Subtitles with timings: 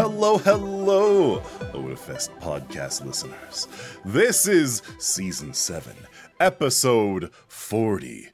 [0.00, 1.40] Hello, hello,
[1.74, 3.68] Otafest podcast listeners.
[4.04, 5.94] This is season 7,
[6.40, 8.28] episode 40,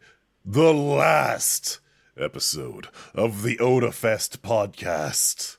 [0.44, 1.80] the last
[2.16, 5.56] episode of the Otafest podcast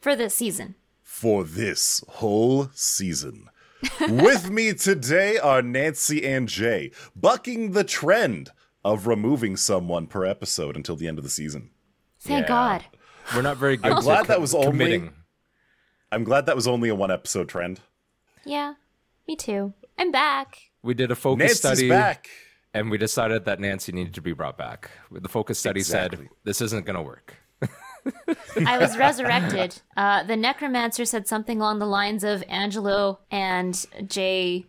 [0.00, 0.74] for this season.
[1.02, 3.48] for this whole season.
[4.08, 8.50] With me today are Nancy and Jay, bucking the trend
[8.84, 11.70] of removing someone per episode until the end of the season.
[12.20, 12.48] Thank Yeah.
[12.48, 12.84] God.
[13.34, 13.92] We're not very good.
[13.92, 15.12] I'm glad that co- was only- committing.
[16.12, 17.80] I'm glad that was only a one episode trend.
[18.44, 18.74] Yeah,
[19.28, 19.74] me too.
[19.98, 20.58] I'm back.
[20.82, 22.28] We did a focus Nancy's study, back.
[22.74, 24.90] and we decided that Nancy needed to be brought back.
[25.12, 26.24] The focus study Exactly.
[26.26, 27.36] said this isn't going to work.
[28.66, 29.80] I was resurrected.
[29.96, 34.64] Uh, the necromancer said something along the lines of Angelo and Jay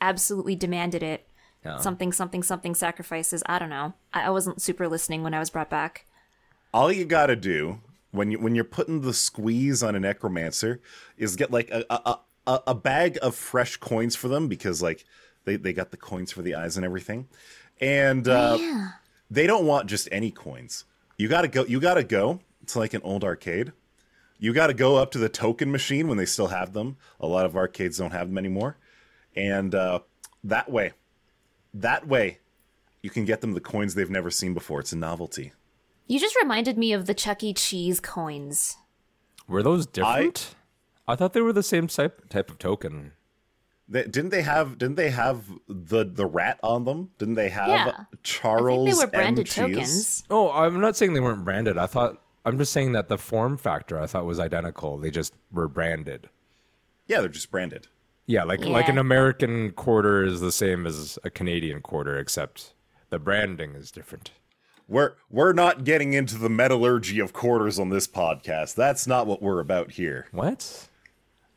[0.00, 1.26] absolutely demanded it.
[1.64, 1.78] Yeah.
[1.78, 3.42] Something, something, something sacrifices.
[3.46, 3.94] I don't know.
[4.14, 6.06] I, I wasn't super listening when I was brought back.
[6.72, 10.80] All you gotta do when you when you're putting the squeeze on a necromancer
[11.16, 15.04] is get like a a, a, a bag of fresh coins for them because like
[15.44, 17.28] they, they got the coins for the eyes and everything.
[17.80, 18.88] And uh, yeah.
[19.30, 20.84] they don't want just any coins.
[21.16, 23.72] You gotta go you gotta go to like an old arcade.
[24.38, 26.96] You gotta go up to the token machine when they still have them.
[27.20, 28.76] A lot of arcades don't have them anymore.
[29.34, 30.00] And uh,
[30.44, 30.92] that way,
[31.74, 32.38] that way,
[33.02, 34.80] you can get them the coins they've never seen before.
[34.80, 35.52] It's a novelty.
[36.12, 37.54] You just reminded me of the Chuck E.
[37.54, 38.76] Cheese coins.
[39.48, 40.54] Were those different?
[41.08, 43.12] I, thought they were the same type type of token.
[43.88, 44.76] They, didn't they have?
[44.76, 47.12] Didn't they have the the rat on them?
[47.16, 47.92] Didn't they have Yeah.
[47.96, 48.86] I Charles?
[48.88, 49.54] think they were branded Cheese?
[49.54, 50.24] tokens.
[50.28, 51.78] Oh, I'm not saying they weren't branded.
[51.78, 54.98] I thought I'm just saying that the form factor I thought was identical.
[54.98, 56.28] They just were branded.
[57.06, 57.86] Yeah, they're just branded.
[58.26, 62.74] Yeah, like like an American quarter is the same as a Canadian quarter, except
[63.08, 64.32] the branding is different.
[64.92, 68.74] We're we're not getting into the metallurgy of quarters on this podcast.
[68.74, 70.26] That's not what we're about here.
[70.32, 70.86] What?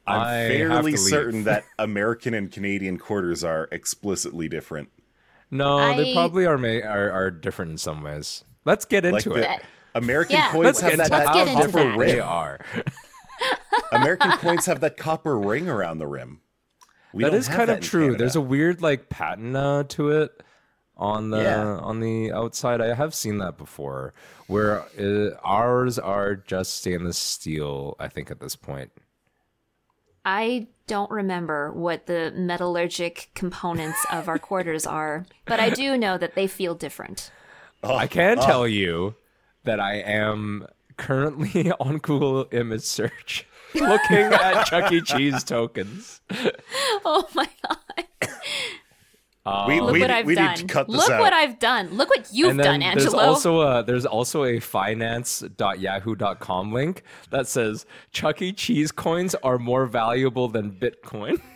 [0.08, 4.90] I'm I fairly certain that American and Canadian quarters are explicitly different.
[5.52, 8.46] No, they probably are, ma- are are different in some ways.
[8.64, 9.62] Let's get into the it.
[9.94, 12.06] American Yeah, coins Let's have get that, into Let's how get into different that.
[12.06, 12.22] they ring.
[12.22, 12.60] are.
[13.92, 16.40] American coins have that copper ring around the rim.
[17.14, 18.02] We That don't is have kind of true.
[18.06, 18.18] Canada.
[18.20, 20.32] There's a weird like patina to it
[20.98, 21.66] on the Yeah.
[21.78, 22.82] on the outside.
[22.82, 24.14] I have seen that before,
[24.48, 27.96] where uh, ours are just stainless steel.
[28.00, 28.92] I think at this point.
[30.24, 36.18] I don't remember what the metallurgic components of our quarters are, but I do know
[36.18, 37.32] that they feel different.
[37.84, 39.16] Oh, I can tell you
[39.64, 40.66] that I am
[40.98, 43.46] currently on Google image search
[43.76, 45.02] looking at Chuck E.
[45.02, 46.22] Cheese tokens.
[47.08, 48.30] Oh my god.
[49.48, 50.48] Um, we, Look we, what I've we done.
[50.50, 51.22] need to cut this Look out.
[51.22, 51.90] what I've done.
[51.96, 53.24] Look what you've and then done, there's Angelo.
[53.24, 58.52] also a there's also a finance.yahoo.com link that says Chuck E.
[58.54, 61.42] Cheese coins are more valuable than Bitcoin.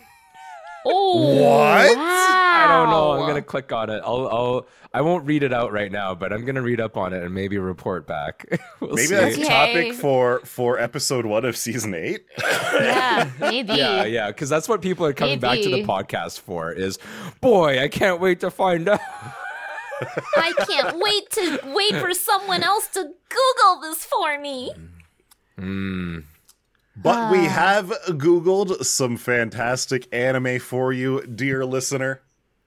[0.86, 1.98] oh, What?
[1.98, 3.12] I don't know.
[3.12, 4.02] I'm gonna click on it.
[4.04, 7.12] I'll I'll I won't read it out right now, but I'm gonna read up on
[7.12, 8.46] it and maybe report back.
[8.80, 9.14] We'll Maybe see.
[9.14, 9.48] that's a Okay.
[9.48, 12.24] topic for for episode one of season eight.
[12.38, 13.74] Yeah, maybe.
[13.74, 16.72] yeah, yeah, because that's what people are coming back to the podcast for.
[16.72, 16.98] Is
[17.42, 19.00] boy, I can't wait to find out.
[20.36, 24.72] I can't wait to wait for someone else to Google this for me.
[25.58, 25.62] Mm.
[25.62, 26.24] Mm.
[27.02, 27.32] But Ah.
[27.32, 32.20] we have Googled some fantastic anime for you, dear listener.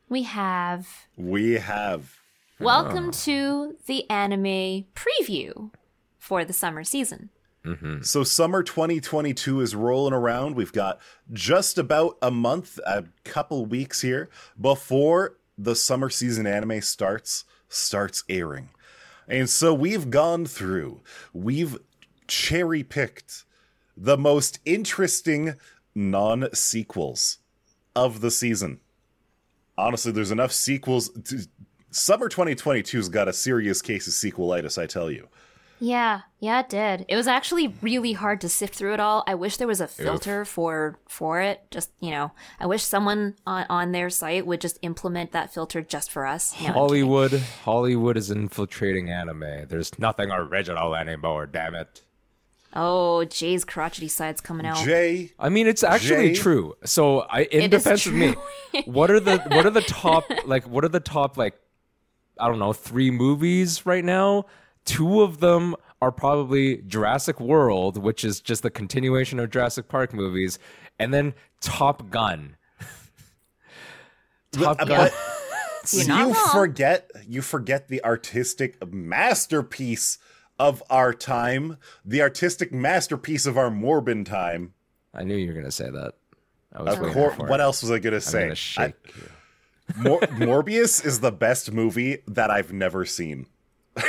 [0.10, 0.88] We have.
[1.16, 2.18] We have.
[2.60, 5.72] Welcome to the anime preview
[6.18, 7.30] for the summer season.
[8.02, 10.58] So, summer 2022 is rolling around.
[10.58, 11.00] We've got
[11.32, 14.30] just about a month, a couple weeks here
[14.60, 18.70] before the summer season anime starts starts airing.
[19.30, 21.02] And so we've gone through,
[21.32, 21.78] we've
[22.28, 23.46] cherry picked
[23.96, 25.56] the most interesting
[25.96, 27.40] non sequels
[27.96, 28.80] of the season.
[29.78, 31.10] Honestly, there's enough sequels.
[31.10, 31.48] To,
[31.92, 35.28] summer 2022's got a serious case of sequelitis, I tell you.
[35.80, 37.06] Yeah, yeah, it did.
[37.10, 39.22] It was actually really hard to sift through it all.
[39.28, 41.60] I wish there was a filter for for it.
[41.72, 45.82] Just you know, I wish someone on on their site would just implement that filter
[45.82, 46.56] just for us.
[46.62, 47.34] No, Hollywood,
[47.66, 49.68] Hollywood is infiltrating anime.
[49.68, 51.48] There's nothing original anymore.
[51.48, 52.02] Damn it.
[52.76, 54.84] Oh, Jay's crotchety side's coming out.
[54.84, 56.36] Jay, I mean, it's actually Jay?
[56.36, 56.74] true.
[56.86, 58.34] So, I in It is defense of me,
[58.86, 61.54] what are the what are the top like what are the top like
[62.40, 64.46] I don't know three movies right now?
[64.86, 70.14] Two of them are probably Jurassic World, which is just the continuation of Jurassic Park
[70.14, 70.58] movies,
[71.00, 72.58] and then Top Gun.
[74.52, 75.10] Top uh, But- Gun.
[75.92, 76.50] You're you wrong.
[76.54, 80.18] forget you forget the artistic masterpiece
[80.64, 84.74] of our time, the artistic masterpiece of our Morbin time.
[85.14, 86.14] I knew you were gonna say that.
[86.74, 88.56] I was Of course, what else was I gonna I'm say?
[88.78, 88.94] I- you.
[89.98, 93.48] Mor- Morbius is the best movie that I've never seen.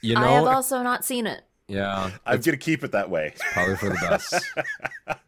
[0.00, 1.42] You know, I have also not seen it.
[1.68, 3.34] yeah, I'm gonna keep it that way.
[3.52, 4.34] probably for the best.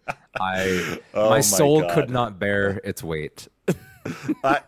[0.41, 1.95] I Oh my my soul God.
[1.95, 3.47] could not bear its weight.
[4.45, 4.61] I,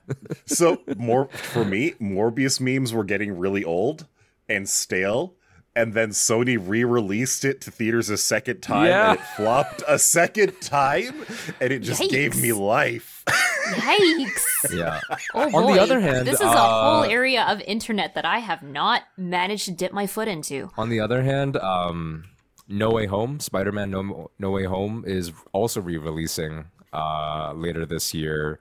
[0.46, 4.06] so more for me, Morbius memes were getting really old
[4.48, 5.34] and stale,
[5.76, 9.10] and then Sony re-released it to theaters a second time, Yeah.
[9.12, 11.14] and it flopped a second time,
[11.60, 13.22] and it just gave me life.
[13.66, 14.44] Yikes!
[14.74, 15.00] Yeah.
[15.34, 18.38] Oh On the other hand, this is a whole uh, area of internet that I
[18.38, 20.70] have not managed to dip my foot into.
[20.76, 22.24] On the other hand, um,
[22.68, 28.60] No Way Home, Spider-Man No, no Way Home is also re-releasing uh, later this year,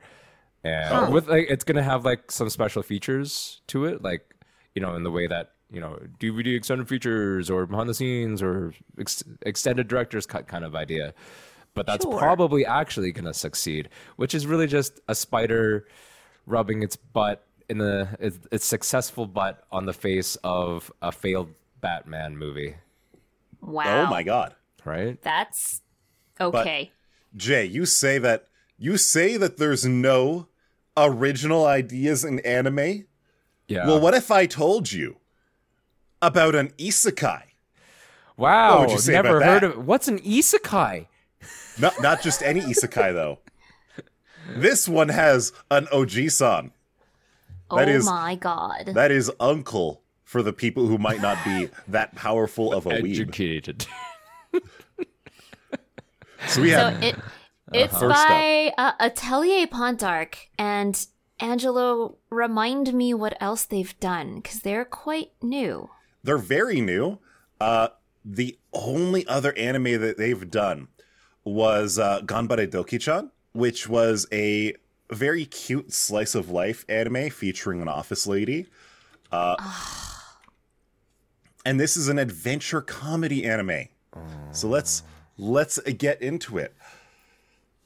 [0.63, 4.33] and with like it's gonna have like some special features to it, like
[4.73, 8.41] you know, in the way that you know DVD extended features or behind the scenes
[8.41, 11.13] or ex- extended director's cut kind of idea.
[11.73, 12.17] But that's Sure.
[12.17, 15.87] probably actually gonna succeed, which is really just a spider
[16.45, 21.49] rubbing its butt in the its, its successful butt on the face of a failed
[21.81, 22.75] Batman movie,
[23.61, 24.03] Wow.
[24.03, 25.21] Oh my god, right?
[25.21, 25.81] That's
[26.39, 26.91] okay.
[27.35, 28.47] Jay, you say that
[28.77, 30.47] you say that there's no
[30.95, 33.05] original ideas in anime.
[33.67, 33.87] Yeah.
[33.87, 35.17] Well, what if I told you
[36.21, 37.41] about an isekai?
[38.37, 38.79] wow.
[38.79, 39.77] what would you say never about heard that?
[39.77, 41.07] of what's an isekai?
[41.79, 43.39] Not not just any isekai though.
[44.55, 46.71] This one has an Oji-san.
[47.71, 48.91] oh that is- my god.
[48.93, 53.11] That is uncle for the people who might not be that powerful of a weeb.
[53.21, 53.85] Educated.
[56.47, 57.15] So we so have it
[57.73, 58.07] it's Uh-huh.
[58.09, 61.07] By uh, Atelier Pontdarc and
[61.39, 62.17] Angelo.
[62.29, 65.89] Remind me what else they've done because they're quite new.
[66.25, 67.19] They're very new.
[67.59, 67.89] Uh,
[68.23, 70.87] the only other anime that they've done
[71.43, 74.73] was uh, Ganbare Doki-chan, which was a
[75.11, 78.65] very cute slice of life anime featuring an office lady.
[79.31, 79.55] Uh,
[81.65, 83.87] and this is an adventure comedy anime.
[84.51, 85.03] So let's
[85.37, 86.75] let's get into it.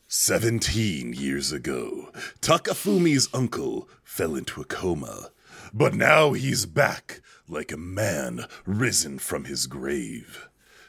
[0.08, 2.12] 17 years ago,
[2.42, 5.30] Takafumi's uncle fell into a coma,
[5.72, 10.48] but now he's back like a man risen from his grave.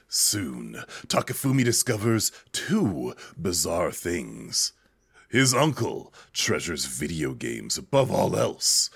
[0.08, 4.72] Soon, Takafumi discovers two bizarre things.
[5.28, 8.90] His uncle treasures video games above all else,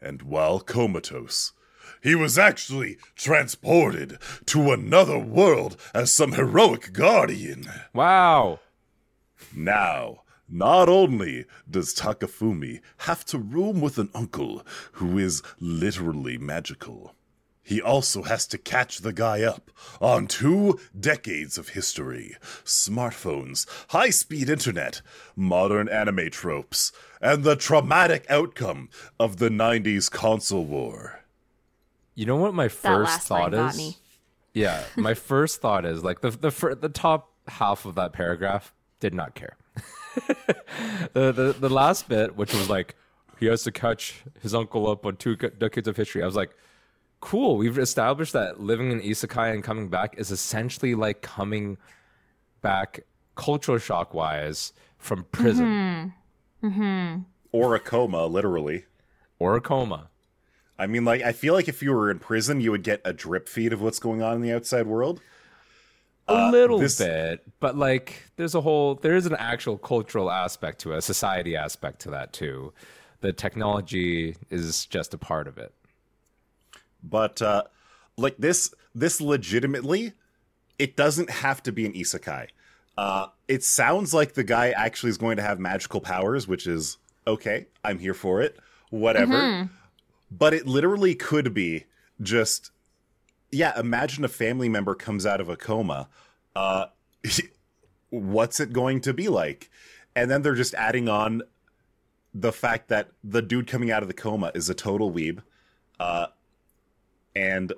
[0.00, 1.52] and while comatose,
[2.02, 7.64] he was actually transported to another world as some heroic guardian.
[7.92, 8.60] wow.
[9.54, 14.62] Now, not only does Takafumi have to room with an uncle
[14.92, 17.14] who is literally magical,
[17.62, 22.34] he also has to catch the guy up on two decades of history
[22.64, 25.02] smartphones, high speed internet,
[25.36, 28.88] modern anime tropes, and the traumatic outcome
[29.20, 31.20] of the 90s console war.
[32.14, 33.78] You know what my That first last line thought got is?
[33.78, 33.96] me.
[34.54, 39.12] Yeah, my first thought is like the the the top half of that paragraph did
[39.14, 39.56] not care.
[40.26, 42.94] The, uh, the the last bit, which was like
[43.38, 46.22] he has to catch his uncle up on two decades of history.
[46.22, 46.50] I was like,
[47.20, 47.56] cool.
[47.56, 51.78] We've established that living in isekai and coming back is essentially like coming
[52.60, 53.00] back
[53.36, 56.12] cultural shock wise from prison
[56.62, 56.66] mm-hmm.
[56.66, 57.22] Mm-hmm.
[57.52, 58.84] Or a coma, literally.
[59.38, 60.10] or a coma.
[60.78, 63.12] I mean, like, I feel like if you were in prison, you would get a
[63.12, 65.20] drip feed of what's going on in the outside world.
[66.28, 70.80] A little this- bit, but like there's a whole there is an actual cultural aspect
[70.80, 72.72] to it, a society aspect to that too.
[73.20, 75.72] The technology is just a part of it.
[77.02, 77.62] but uh
[78.16, 80.12] like this this legitimately
[80.78, 82.48] it doesn't have to be an isekai
[82.96, 86.98] uh it sounds like the guy actually is going to have magical powers which is
[87.26, 88.56] okay i'm here for it
[88.90, 89.70] whatever
[90.30, 91.84] but it literally could be
[92.20, 92.70] just
[93.50, 96.08] yeah imagine a family member comes out of a coma
[96.56, 96.86] uh
[98.10, 99.70] what's it going to be like?
[100.14, 101.42] And then they're just adding on
[102.34, 105.42] the fact that the dude coming out of the coma is a total weeb
[105.98, 106.26] uh
[107.34, 107.72] and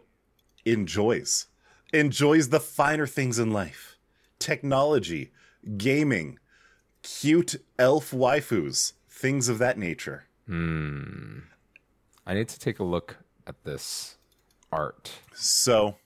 [0.64, 1.46] enjoys
[1.92, 3.96] enjoys the finer things in life.
[4.38, 5.32] Technology
[5.76, 6.38] gaming
[7.02, 10.24] cute elf waifus things of that nature.
[10.46, 11.40] Hmm.
[12.26, 14.16] I need to take a look at this
[14.72, 15.10] art.
[15.34, 15.96] so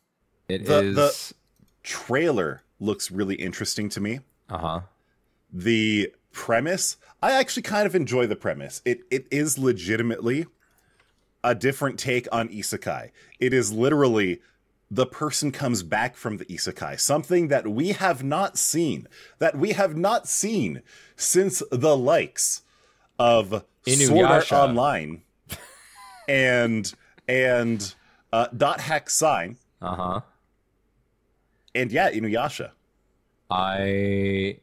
[0.48, 1.34] It The- is the-
[1.82, 4.80] trailer looks really interesting to me uh huh.
[5.52, 10.46] the premise i actually kind of enjoy the premise it it is legitimately
[11.44, 14.40] a different take on isekai it is literally
[14.90, 19.72] the person comes back from the isekai, something that we have not seen, that we
[19.72, 20.82] have not seen
[21.16, 22.62] since the likes
[23.18, 25.22] of Sword Art Online
[26.28, 26.92] and
[27.26, 27.94] and
[28.34, 30.20] uh, Dot Hack Sign Uh huh.
[31.74, 32.70] and yeah, Inuyasha.
[33.50, 34.58] I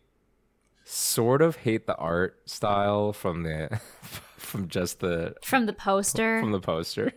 [0.84, 3.80] sort of hate the art style from the
[4.38, 6.40] from just the From the poster.
[6.42, 7.14] from the poster.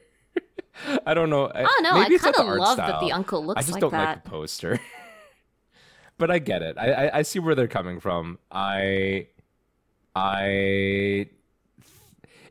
[1.07, 1.51] I don't know.
[1.55, 3.63] Oh, no, maybe I it's not the kinda art love that the uncle looks I
[3.63, 4.05] just like don't that.
[4.09, 4.81] like the poster.
[6.19, 6.77] but I get it.
[6.79, 8.39] I, I I see where they're coming from.
[8.53, 9.29] I
[10.15, 11.27] I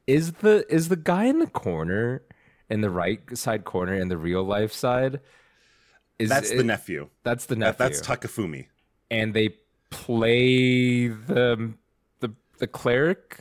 [0.08, 2.24] is the is the guy in the corner
[2.70, 5.20] in the right side corner in the real life side
[6.20, 7.10] is That's the nephew.
[7.24, 8.68] that's the That, nephew that's Takafumi.
[9.12, 9.58] and they
[9.90, 11.74] play the
[12.20, 13.40] the the cleric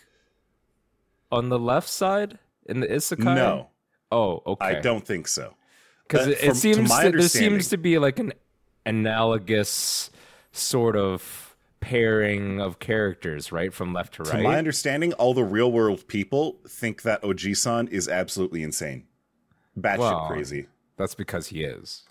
[1.30, 3.68] on the left side in the isekai No,
[4.10, 5.54] oh okay I don't think so.
[6.06, 8.32] because Uh, it, it seems that there seems to be like an
[8.84, 10.10] analogous
[10.52, 14.36] sort of pairing of characters right from left to right.
[14.36, 19.04] To my understanding, all the real world people think that Oji-san is absolutely insane.
[19.78, 20.66] Batshit Well- crazy.
[20.96, 22.02] that's because he is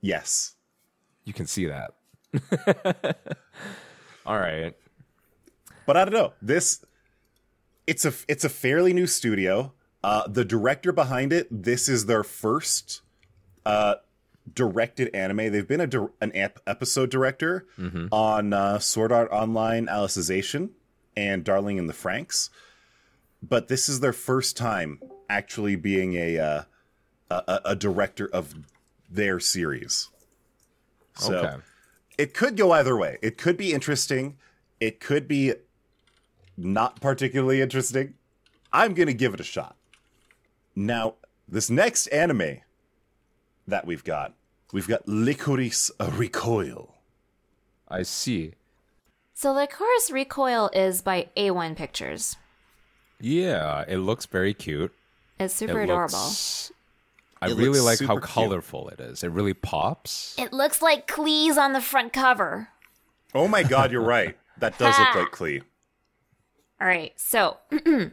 [0.00, 0.54] Yes.
[1.24, 1.94] you can see that
[4.26, 4.74] all right
[5.86, 6.32] But I don't know.
[6.40, 6.84] This
[7.86, 9.72] it's a it's a fairly new studio.
[10.04, 13.02] Uh the director behind it, this is their first
[13.66, 13.96] uh
[14.54, 15.50] directed anime.
[15.52, 17.66] They've been a dir- an ep- episode director
[18.12, 20.70] on uh, Sword Art Online Alicization
[21.16, 22.48] and Darling in the Franxx.
[23.42, 26.62] But this is their first time actually being a uh,
[27.30, 28.54] a, a- a director of
[29.10, 30.08] their series.
[31.16, 31.56] So okay
[32.18, 33.16] it could go either way.
[33.22, 34.36] It could be interesting.
[34.78, 35.54] It could be
[36.54, 38.12] not particularly interesting.
[38.74, 39.74] I'm going to give it a shot.
[40.76, 41.14] Now,
[41.48, 42.58] this next anime
[43.66, 44.34] that we've got,
[44.74, 46.94] we've got Lycoris Recoil.
[47.88, 48.52] i see
[49.32, 52.36] so the chorus recoil is by A1 Pictures.
[53.18, 54.92] yeah it looks very cute
[55.38, 56.18] It's super it adorable.
[56.18, 56.70] looks
[57.42, 58.30] I It really like how super cute.
[58.34, 59.22] colorful it is.
[59.24, 60.34] It really pops.
[60.38, 62.68] It looks like Klee's on the front cover.
[63.34, 64.36] Oh my god, you're right.
[64.58, 65.62] That does look like Klee.
[66.80, 67.58] All right, so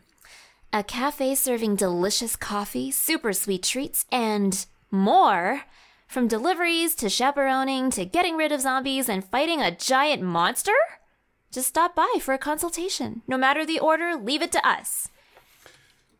[0.74, 5.64] a cafe serving delicious coffee, super sweet treats, and more.
[6.08, 10.72] From deliveries to chaperoning to getting rid of zombies and fighting a giant monster?
[11.52, 13.24] Just stop by for a consultation.
[13.28, 15.10] No matter the order, leave it to us.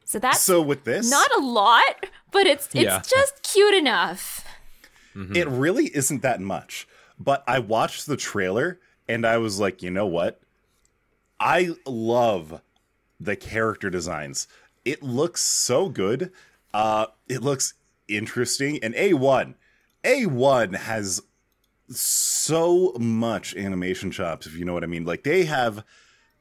[0.08, 3.02] So that's So with this, not a lot, but it's it's Yeah.
[3.06, 4.46] just cute enough.
[5.34, 6.88] it really isn't that much.
[7.20, 10.40] But I watched the trailer and I was like, you know what?
[11.42, 12.62] I love
[13.20, 14.48] the character designs.
[14.86, 16.32] It looks so good.
[16.74, 17.74] Uh, it looks
[18.08, 18.80] interesting.
[18.82, 19.56] And A1,
[20.06, 21.22] A1 has
[21.90, 25.04] so much animation chops, if you know what I mean.
[25.04, 25.84] Like they have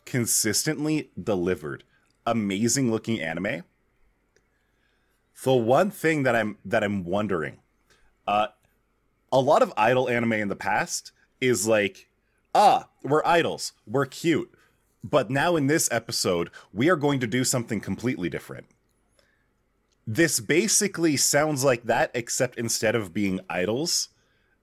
[0.04, 1.82] consistently delivered
[2.26, 3.62] amazing looking anime.
[5.42, 7.58] The one thing that I'm that I'm wondering,
[8.26, 8.48] uh,
[9.30, 12.08] a lot of idol anime in the past is like,
[12.54, 14.52] ah, we're idols, we're cute,
[15.04, 18.66] but now in this episode we are going to do something completely different.
[20.06, 24.08] This basically sounds like that, except instead of being idols,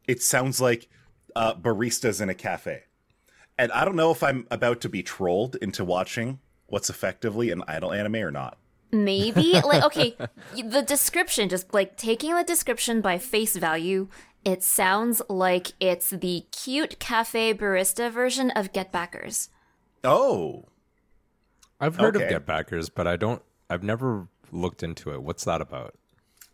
[0.07, 0.87] it sounds like
[1.35, 2.83] uh, baristas in a cafe.
[3.57, 6.39] And I don't know if I'm about to be trolled into watching
[6.73, 8.57] what's effectively an idol anime or not.
[8.91, 10.17] Maybe like okay,
[10.55, 14.07] the description just like taking the description by face value,
[14.43, 19.49] it sounds like it's the cute cafe barista version of Get Backers.
[20.03, 20.65] Oh,
[21.79, 22.25] I've heard Okay.
[22.25, 23.41] of Get Backers, but I don't.
[23.69, 25.21] I've never looked into it.
[25.23, 25.95] What's that about?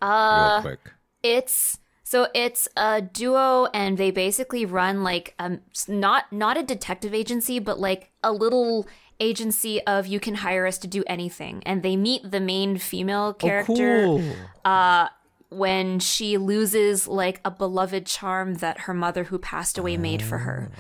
[0.02, 0.94] Uh, Real quick.
[1.24, 7.14] It's so it's a duo, and they basically run like um not not a detective
[7.14, 8.88] agency, but like a little
[9.20, 13.30] agency of you can hire us to do anything, and they meet the main female
[13.30, 14.34] oh, character Oh, cool.
[14.66, 15.08] Uh,
[15.52, 20.40] when she loses like a beloved charm that her mother who passed away made for
[20.40, 20.72] her,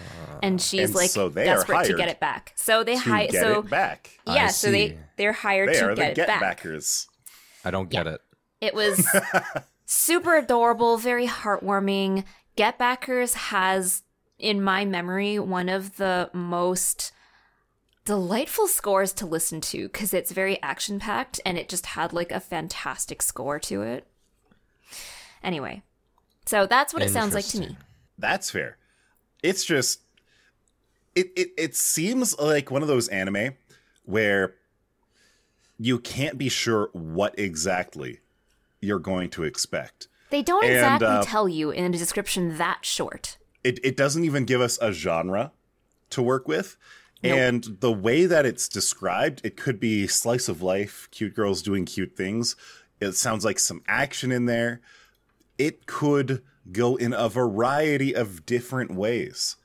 [0.44, 0.64] and ah.
[0.64, 2.54] she's And like so they are desperate to get it back.
[2.56, 3.28] So they to hire.
[3.28, 4.20] get So it back.
[4.28, 6.40] yeah, so they they're hired They to are the get it get back.
[6.40, 7.08] backers.
[7.66, 8.22] I don't get it.
[8.62, 9.08] It was
[9.86, 12.24] super adorable, very heartwarming.
[12.56, 14.04] Get Backers has,
[14.38, 17.12] in my memory, one of the most
[18.10, 22.32] delightful scores to listen to because it's very action packed and it just had like
[22.32, 24.08] a fantastic score to it.
[25.44, 25.84] Anyway,
[26.44, 27.78] so that's what it sounds like to me.
[28.18, 28.78] That's fair.
[29.44, 30.02] It's just
[31.14, 33.54] it, it it seems like one of those anime
[34.06, 34.56] where
[35.78, 38.22] you can't be sure what exactly
[38.82, 40.08] you're going to expect.
[40.32, 43.38] They don't And, exactly uh, tell you in a description that short.
[43.64, 45.52] it, it doesn't even give us a genre
[46.10, 46.76] to work with.
[47.22, 51.86] And the way that it's described, it could be slice of life, cute girls doing
[51.86, 52.56] cute things.
[53.02, 54.82] It sounds like some action in there.
[55.58, 59.58] It could go in a variety of different ways.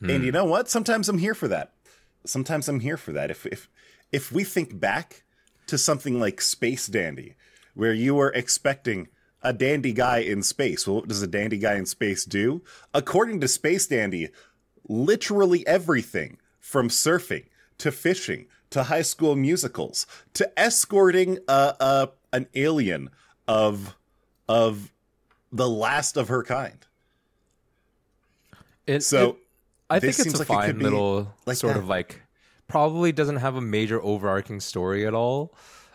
[0.00, 0.34] And you hmm.
[0.34, 0.68] know what?
[0.68, 1.72] Sometimes I'm here for that.
[2.24, 3.30] Sometimes I'm here for that.
[3.30, 3.68] If if
[4.12, 5.24] if we think back
[5.66, 7.34] to something like Space Dandy,
[7.74, 9.08] where you were expecting
[9.42, 10.86] a dandy guy in space.
[10.86, 12.62] Well, what does a dandy guy in space do?
[12.92, 14.30] According to Space Dandy,
[14.88, 16.38] literally everything
[16.68, 17.46] from surfing
[17.78, 23.08] to fishing to high school musicals to escorting a, a an alien
[23.46, 23.96] of
[24.48, 24.92] of
[25.50, 26.84] the last of her kind.
[28.86, 29.36] It, So it-
[29.90, 31.80] I think it's a like fine be little like sort that.
[31.80, 32.20] of like
[32.66, 35.54] probably doesn't have a major overarching story at all.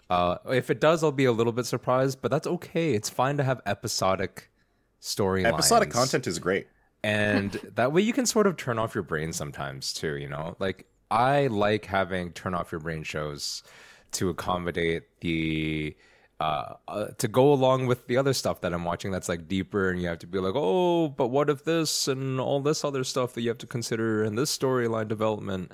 [0.09, 2.95] Uh, if it does, I'll be a little bit surprised, but that's okay.
[2.95, 4.49] It's fine to have episodic
[4.99, 5.45] storylines.
[5.53, 6.65] episodic content is great.
[7.03, 10.55] And that way you can sort of turn off your brain sometimes too you know?
[10.59, 13.61] Like i like having turn off your brain shows
[14.11, 15.95] to accommodate the
[16.39, 19.89] uh, uh to go along with the other stuff that i'm watching that's like deeper
[19.91, 23.03] and you have to be like oh but what if this and all this other
[23.03, 25.71] stuff that you have to consider in this storyline development?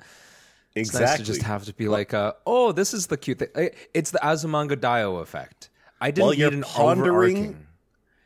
[0.74, 1.06] It's Exactly.
[1.06, 4.12] nice to just have to be like uh, oh this is the cute thing it's
[4.12, 5.70] the azumanga daioh effect.
[6.00, 7.66] I didn't While need you're an pondering overarching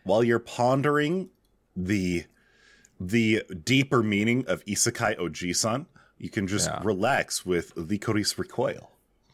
[0.04, 1.30] while you're pondering
[1.74, 2.24] the
[3.00, 5.86] the deeper meaning of Isekai Oji-san,
[6.18, 6.80] you can just Yeah.
[6.84, 8.90] relax with the Lycoris Recoil.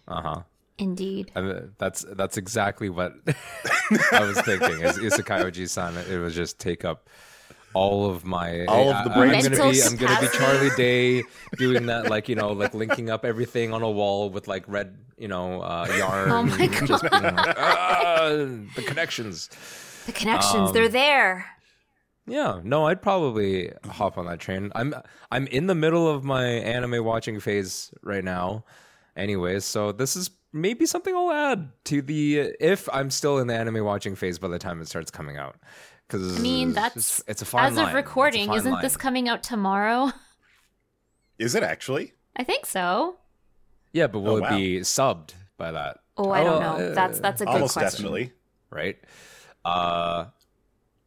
[0.08, 0.42] uh-huh
[0.78, 1.30] Indeed.
[1.36, 3.12] I mean, that's that's exactly what
[4.12, 4.80] I was thinking.
[4.80, 5.94] Is Isekai Oji-san?
[6.10, 7.08] It was just take up
[7.74, 10.28] all of my All of the I- brain I'm gonna be I'm gonna be.
[10.38, 11.22] Charlie Day
[11.58, 14.96] doing that, like you know, like linking up everything on a wall with like red,
[15.18, 16.30] you know, uh, yarn.
[16.30, 18.28] Oh my and Just being like, "Ah,
[18.74, 19.50] the connections.
[20.06, 21.44] The connections, Um, they're there.
[22.30, 24.70] Yeah, no, I'd probably hop on that train.
[24.74, 24.94] I'm
[25.30, 28.64] I'm in the middle of my anime watching phase right now,
[29.16, 29.64] anyways.
[29.64, 33.84] So this is maybe something I'll add to the if I'm still in the anime
[33.84, 35.56] watching phase by the time it starts coming out.
[36.06, 37.88] Because I mean, that's it's a fine as line.
[37.88, 38.52] of recording.
[38.52, 38.82] Isn't line.
[38.82, 40.10] this coming out tomorrow?
[41.38, 42.12] Is it actually?
[42.36, 43.16] I think so.
[43.92, 45.98] Yeah, but will Oh, it be subbed by that?
[46.16, 46.90] Oh, I don't Oh, know.
[46.90, 47.90] uh, That's that's a good Almost question.
[48.04, 48.32] definitely.
[48.70, 48.98] right?
[49.64, 50.26] Uh,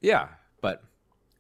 [0.01, 0.29] yeah,
[0.62, 0.83] but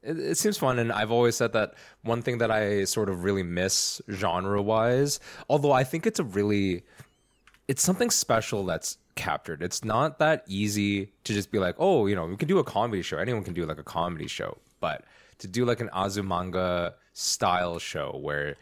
[0.03, 3.23] it, it seems fun, and I've always said that one thing that I sort of
[3.23, 6.83] really miss genre-wise, although I think it's a really,
[7.67, 9.61] it's something special that's captured.
[9.61, 12.63] It's not that easy to just be like, oh, you know, we can do a
[12.63, 13.17] comedy show.
[13.17, 15.05] Anyone can do like a comedy show, but
[15.39, 18.55] to do like an Azumanga style show where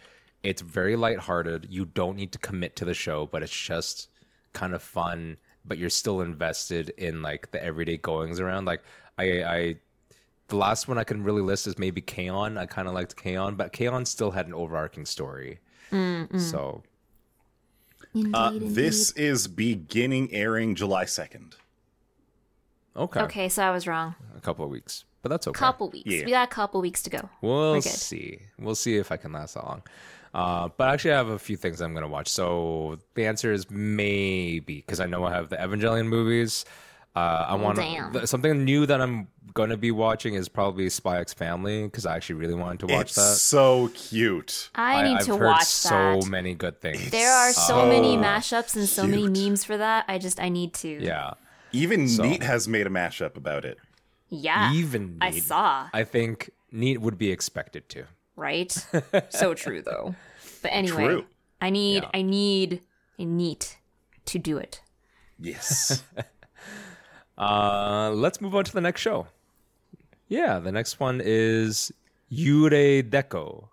[0.44, 4.10] it's very lighthearted, you don't need to commit to the show, but it's just
[4.54, 8.66] kind of fun, but you're still invested in like the everyday goings around.
[8.66, 8.82] Like
[9.18, 9.76] I, I,
[10.52, 12.58] the last one I can really list is maybe K-On!
[12.58, 14.06] I kind of liked K-On!, but K-On!
[14.06, 15.60] still had an overarching story.
[15.92, 16.84] So
[18.14, 18.76] Indeed, Uh, indeed.
[18.76, 21.54] this is beginning airing July 2nd.
[22.96, 24.16] okay, Okay, so I was wrong.
[24.36, 25.58] a couple of weeks, but that's okay.
[25.58, 26.06] A couple weeks.
[26.10, 26.26] Yeah.
[26.26, 27.30] We got a couple weeks to go.
[27.42, 28.40] We'll see.
[28.60, 29.82] We'll see if I can last that long.
[30.34, 32.28] Uh, but actually, I have a few things I'm going to watch.
[32.30, 36.64] So the answer is maybe because I know I have the Evangelion movies.
[37.16, 38.14] Uh, I want damn.
[38.14, 42.06] th- something new that I'm going to be watching is probably Spy X Family because
[42.06, 43.36] I actually really wanted to watch it's that.
[43.36, 44.70] so cute.
[44.76, 45.90] I need have to heard watch so
[46.22, 46.28] that.
[46.30, 47.12] many good things.
[47.12, 50.06] There are so so many mashups and so many memes for that.
[50.08, 50.88] I just I need to.
[50.88, 51.32] yeah,
[51.74, 53.78] Even Neat has made a mashup about it.
[54.30, 54.72] Yeah.
[54.74, 55.90] even I saw.
[55.94, 58.06] I think neat would be expected to.
[58.38, 58.72] Right?
[59.30, 60.16] so true though.
[60.62, 61.26] But anyway, True.
[61.60, 62.10] I need Yeah.
[62.14, 62.82] I need
[63.20, 63.78] a neat
[64.28, 64.82] to do it.
[65.38, 66.04] Yes.
[67.42, 69.26] Uh, let's move on to the next show.
[70.28, 71.92] Yeah, the next one is
[72.32, 73.70] Yurei Deco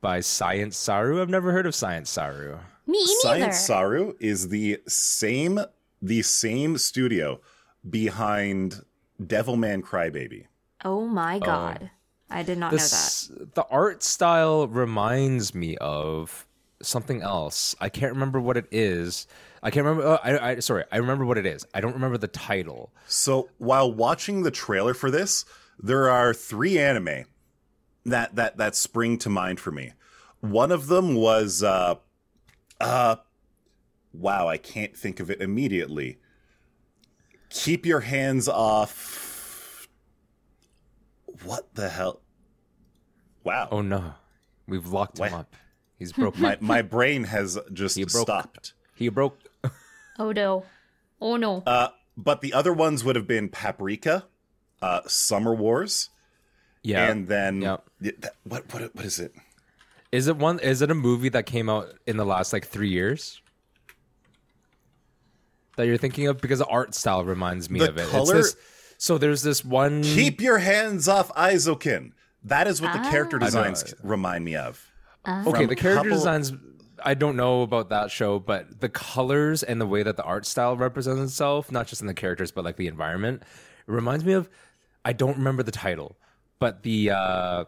[0.00, 1.22] by Science Saru.
[1.22, 2.58] I've never heard of Science Saru.
[2.86, 3.12] Me neither.
[3.22, 5.60] Science Saru is the same
[6.02, 7.40] the same studio
[7.88, 8.84] behind
[9.22, 10.46] Devilman Crybaby.
[10.84, 11.90] oh my god.
[12.30, 12.82] I did not know that.
[12.82, 16.46] This, the art style reminds me of
[16.82, 17.74] something else.
[17.80, 19.26] I can't remember what it is.
[19.64, 20.06] I can't remember.
[20.06, 20.84] Uh, I, I sorry.
[20.92, 21.66] I remember what it is.
[21.72, 22.92] I don't remember the title.
[23.06, 25.46] So while watching the trailer for this,
[25.78, 27.24] there are three anime
[28.04, 29.92] that that that spring to mind for me.
[30.40, 31.94] One of them was uh
[32.78, 33.16] uh
[34.12, 36.18] wow, I can't think of it immediately.
[37.48, 39.88] Keep your hands off
[41.42, 42.20] What the hell?
[43.44, 43.68] Wow.
[43.70, 44.14] Oh no,
[44.68, 45.56] we've locked him up.
[45.98, 46.42] He's broken.
[46.42, 48.74] My my brain has just stopped.
[48.94, 49.38] He broke.
[50.18, 50.64] Oh no.
[51.20, 51.62] Oh no.
[51.66, 54.24] Uh, but the other ones would have been Paprika
[54.82, 56.10] uh, Summer Wars,
[56.82, 57.08] Yeah.
[57.10, 57.76] and then yeah.
[58.00, 59.34] Yeah, that- what what what is it?
[60.12, 60.60] Is it one?
[60.60, 63.40] Is it a movie that came out in the last like three years?
[65.76, 68.08] That you're thinking of because the art style reminds me The of it.
[68.08, 68.62] color- It's this,
[68.98, 70.02] so there's this one.
[70.04, 72.12] Keep your hands off Eizouken.
[72.44, 73.44] That is what the character Ah.
[73.46, 74.86] designs remind me of.
[75.26, 76.52] okay, the character couple- designs.
[77.02, 80.46] I don't know about that show, but the colors and the way that the art
[80.46, 84.32] style represents itself, not just in the characters but like the environment, it reminds me
[84.34, 84.48] of.
[85.04, 86.16] I don't remember the title,
[86.58, 87.64] but the uh,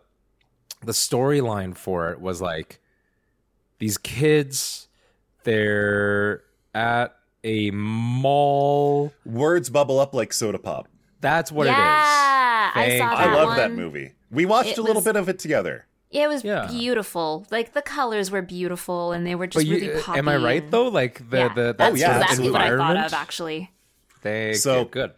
[0.83, 2.81] the storyline for it was like
[3.79, 4.89] these kids.
[5.45, 6.43] They're
[6.75, 9.13] at a mall.
[9.25, 10.89] Words bubble up like soda pop.
[11.21, 12.95] That's what yeah, it is.
[12.95, 13.57] I saw that I love one.
[13.59, 14.13] that movie.
[14.31, 15.87] We watched It a little was- bit of it together.
[16.11, 16.67] It was Yeah.
[16.71, 17.47] beautiful.
[17.51, 20.19] Like the colors were beautiful, and they were just But you, really poppy.
[20.19, 20.89] am I right and- though?
[20.89, 23.13] Like the yeah, the that that's yeah, sort of exactly what I thought of.
[23.13, 23.71] Actually,
[24.23, 24.85] Thank So- you.
[24.87, 25.13] Good.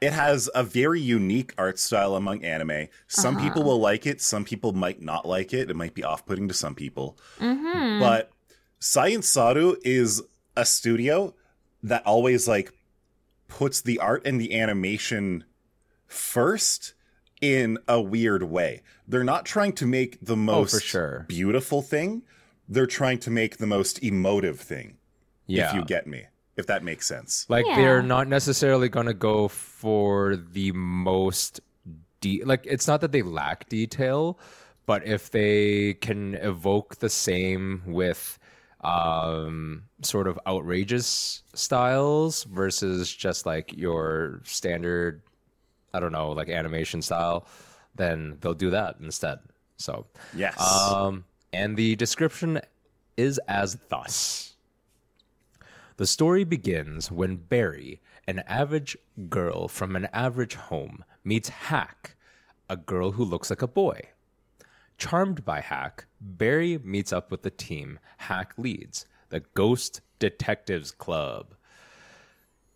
[0.00, 2.88] It has a very unique art style among anime.
[3.08, 3.44] Some Uh-huh.
[3.46, 5.70] people will like it, some people might not like it.
[5.70, 7.16] It might be off putting to some people.
[7.40, 8.00] mm-hmm.
[8.00, 8.30] But
[8.78, 10.22] Science Saru is
[10.56, 11.34] a studio
[11.82, 12.72] that always like
[13.48, 15.44] puts the art and the animation
[16.06, 16.92] first
[17.40, 18.82] in a weird way.
[19.06, 21.24] They're not trying to make the most Oh, sure.
[21.28, 22.22] beautiful thing.
[22.68, 24.96] They're trying to make the most emotive thing.
[25.46, 25.68] Yeah.
[25.70, 26.24] If you get me.
[26.56, 27.44] If that makes sense.
[27.48, 27.76] Like Yeah.
[27.76, 31.60] they're not necessarily going to go for the most
[32.20, 34.38] de- like it's not that they lack detail,
[34.86, 38.38] but if they can evoke the same with
[38.82, 45.22] um sort of outrageous styles versus just like your standard
[45.92, 47.46] I don't know, like animation style,
[47.94, 49.38] then they'll do that instead.
[49.76, 50.58] So, Yes.
[50.60, 52.60] um, and the description
[53.16, 54.54] is as thus.
[55.96, 58.96] The story begins when Barry, an average
[59.28, 62.16] girl from an average home, meets Hack,
[62.68, 64.00] a girl who looks like a boy.
[64.98, 71.54] Charmed by Hack, Barry meets up with the team Hack leads, the Ghost Detectives Club.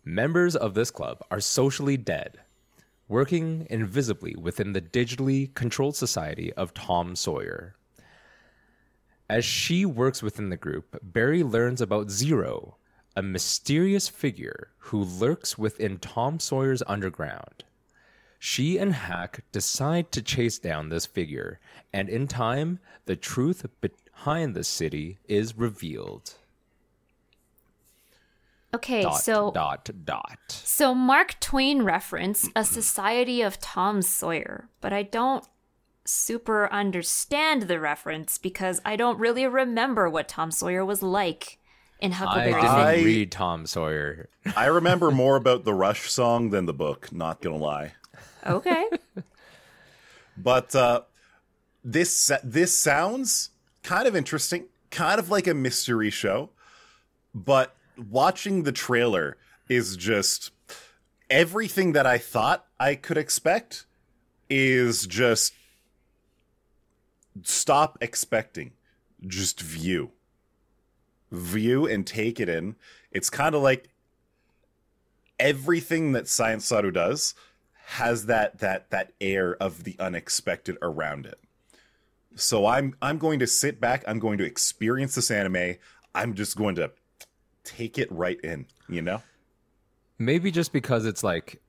[0.05, 2.39] Members of this club are socially dead,
[3.09, 7.75] working invisibly within the digitally controlled society of Tom Sawyer.
[9.27, 12.77] As she works within the group, Barry learns about Zero,
[13.15, 17.63] a mysterious figure who lurks within Tom Sawyer's underground.
[18.37, 21.59] She and Hack decide to chase down this figure,
[21.91, 26.35] and in time, the truth behind the city is revealed.
[28.73, 30.37] Okay, Dot, so dot, dot.
[30.47, 35.45] so Mark Twain reference a society of Tom Sawyer, but I don't
[36.05, 41.57] super understand the reference because I don't really remember what Tom Sawyer was like
[41.99, 42.69] in I didn't Finn.
[42.69, 44.29] I- read Tom Sawyer.
[44.55, 47.93] I remember more about the Rush song than the book, not gonna lie.
[48.45, 48.85] Okay.
[50.41, 51.01] But uh,
[51.83, 53.49] this this sounds
[53.83, 56.49] kind of interesting, kind of like a mystery show.
[57.35, 60.51] But watching the trailer is just
[61.29, 63.85] everything that I thought I could expect
[64.49, 65.53] is just
[67.43, 68.71] stop expecting,
[69.25, 70.11] just view,
[71.31, 72.75] view and take it in.
[73.11, 73.89] It's kind of like
[75.39, 77.35] everything that Science Saru does
[77.85, 81.39] has that that that air of the unexpected around it.
[82.35, 85.75] So I'm I'm going to sit back, I'm going to experience this anime.
[86.13, 86.91] I'm just going to
[87.69, 89.21] take it right in, you know?
[90.17, 91.61] Maybe just because it's like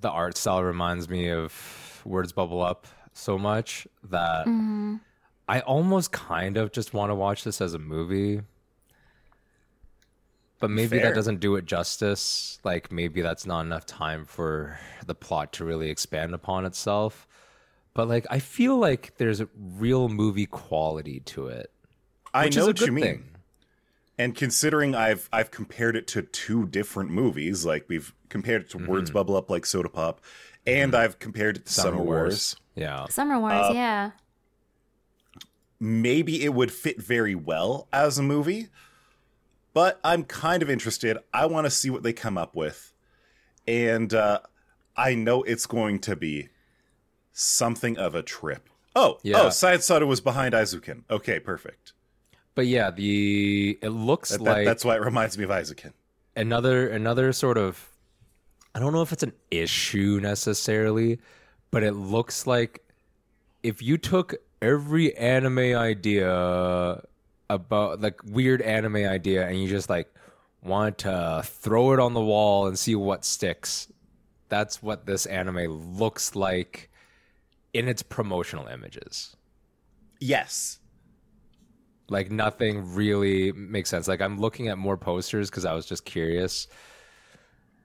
[0.00, 4.96] the art style reminds me of Words Bubble Up so much that mm-hmm.
[5.48, 8.42] I almost kind of just want to watch this as a movie.
[10.60, 11.08] But maybe Fair.
[11.08, 12.58] that doesn't do it justice.
[12.64, 17.26] Like maybe that's not enough time for the plot to really expand upon itself.
[17.94, 21.72] But like I feel like there's a real movie quality to it.
[22.34, 23.04] I know what you mean.
[23.04, 23.24] thing.
[24.18, 28.78] And considering I've I've compared it to two different movies, like we've compared it to
[28.78, 28.90] Mm-hmm.
[28.90, 30.20] Words Bubble Up like Soda Pop,
[30.66, 32.56] and I've compared it to Summer, Wars.
[32.74, 33.06] Yeah.
[33.08, 34.10] Summer Wars, Uh, yeah.
[35.80, 38.68] maybe it would fit very well as a movie,
[39.72, 41.16] but I'm kind of interested.
[41.32, 42.92] I want to see what they come up with.
[43.66, 44.40] And uh,
[44.96, 46.48] I know it's going to be
[47.32, 48.68] something of a trip.
[48.96, 49.42] Oh, Yeah.
[49.42, 51.04] oh, Science Saru was behind Eizouken.
[51.10, 51.92] Okay, perfect.
[52.58, 55.92] But yeah, the it looks That, that- like that's why it reminds me of Eizouken.
[56.34, 57.88] another another sort of
[58.74, 61.20] I don't know if it's an issue necessarily,
[61.70, 62.82] but it looks like
[63.62, 67.00] if you took every anime idea
[67.48, 70.12] about like weird anime idea and you just like
[70.60, 73.86] want to throw it on the wall and see what sticks,
[74.48, 76.90] that's what this anime looks like
[77.72, 79.36] in its promotional images.
[80.18, 80.80] Yes.
[82.10, 84.08] Like nothing really makes sense.
[84.08, 86.68] Like I'm looking at more posters because I was just curious.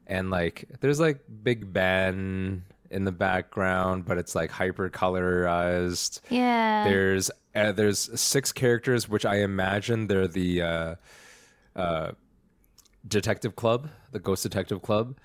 [0.08, 6.22] And like there's like Big Ben in the background, but it's like hyper colorized.
[6.30, 6.86] Yeah.
[6.86, 10.96] There's uh, there's six characters, which I imagine they're the uh,
[11.76, 12.12] uh,
[13.08, 15.18] detective club, the Ghost Detective Club,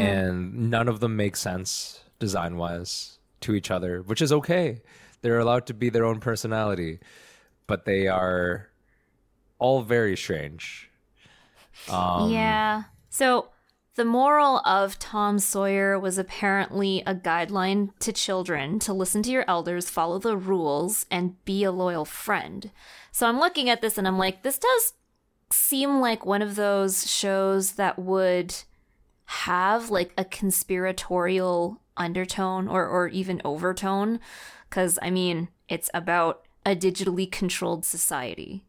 [0.00, 4.80] and none of them make sense design wise to each other, which is okay.
[5.22, 7.00] They're allowed to be their own personality,
[7.66, 8.68] but they are
[9.58, 10.90] all very strange.
[11.88, 12.84] Um, yeah.
[13.10, 13.48] So
[13.96, 19.44] the moral of Tom Sawyer was apparently a guideline to children to listen to your
[19.46, 22.72] elders, follow the rules, and be a loyal friend.
[23.12, 24.94] So I'm looking at this and I'm like, this does
[25.52, 28.54] seem like one of those shows that would
[29.26, 34.18] have like a conspiratorial undertone or, or even overtone.
[34.68, 38.64] Because, I mean, it's about a digitally controlled society.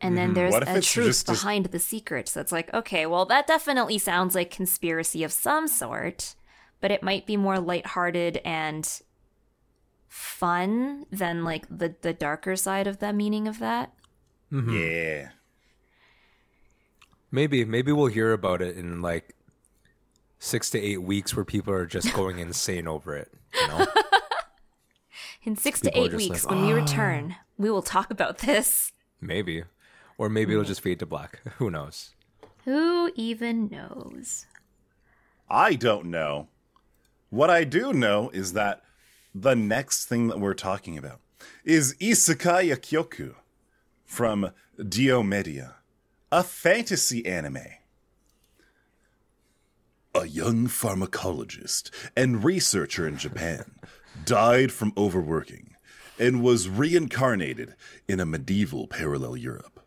[0.00, 0.34] And then mm-hmm.
[0.34, 2.28] there's a truth just a- behind the secret.
[2.28, 6.34] So it's like, okay, well, that definitely sounds like conspiracy of some sort,
[6.80, 9.00] but it might be more lighthearted and
[10.08, 13.92] fun than like the, the darker side of the meaning of that.
[14.52, 14.76] Mm-hmm.
[14.76, 15.28] Yeah.
[17.30, 19.34] Maybe maybe we'll hear about it in like
[20.38, 23.32] six to eight weeks, where people are just going insane over it.
[23.60, 23.86] You know.
[25.46, 26.76] In six People to eight weeks, like, when we ah.
[26.76, 28.90] return, we will talk about this.
[29.20, 29.62] Maybe.
[30.18, 31.40] Or maybe it'll just fade to black.
[31.58, 32.10] Who knows?
[32.64, 34.46] Who even knows?
[35.48, 36.48] I don't know.
[37.30, 38.82] What I do know is that
[39.32, 41.20] the next thing that we're talking about
[41.64, 43.36] is Isekai Yakkyoku
[44.04, 45.74] from Diomedéa,
[46.32, 47.58] a fantasy anime.
[50.12, 53.76] A young pharmacologist and researcher in Japan
[54.24, 55.74] died from overworking
[56.18, 57.74] and was reincarnated
[58.08, 59.80] in a medieval parallel Europe.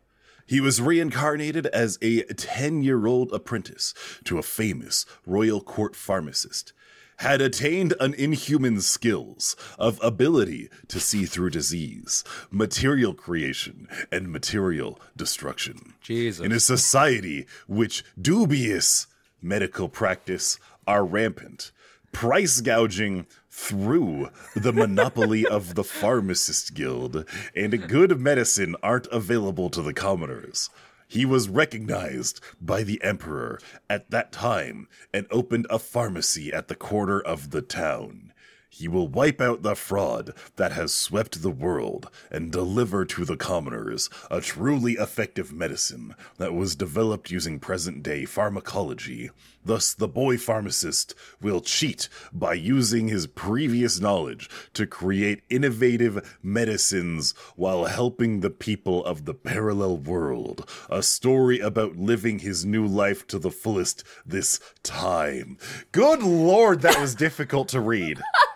[0.46, 6.72] He was reincarnated as a 10 year old apprentice to a famous royal court pharmacist,
[7.18, 14.98] had attained an inhuman skills of ability to see through disease, material creation, and material
[15.16, 15.92] destruction.
[16.00, 16.44] Jesus.
[16.44, 19.06] In a society which dubious
[19.42, 21.72] medical practice are rampant,
[22.12, 29.82] price gouging through the monopoly of the pharmacist guild, and good medicine aren't available to
[29.82, 30.70] the commoners.
[31.08, 36.76] He was recognized by the emperor at that time and opened a pharmacy at the
[36.76, 38.29] corner of the town.
[38.72, 43.36] He will wipe out the fraud that has swept the world and deliver to the
[43.36, 49.30] commoners a truly effective medicine that was developed using present day pharmacology.
[49.64, 57.34] Thus, the boy pharmacist will cheat by using his previous knowledge to create innovative medicines
[57.56, 60.70] while helping the people of the parallel world.
[60.88, 65.58] A story about living his new life to the fullest this time.
[65.90, 68.22] Good lord, that was difficult to read.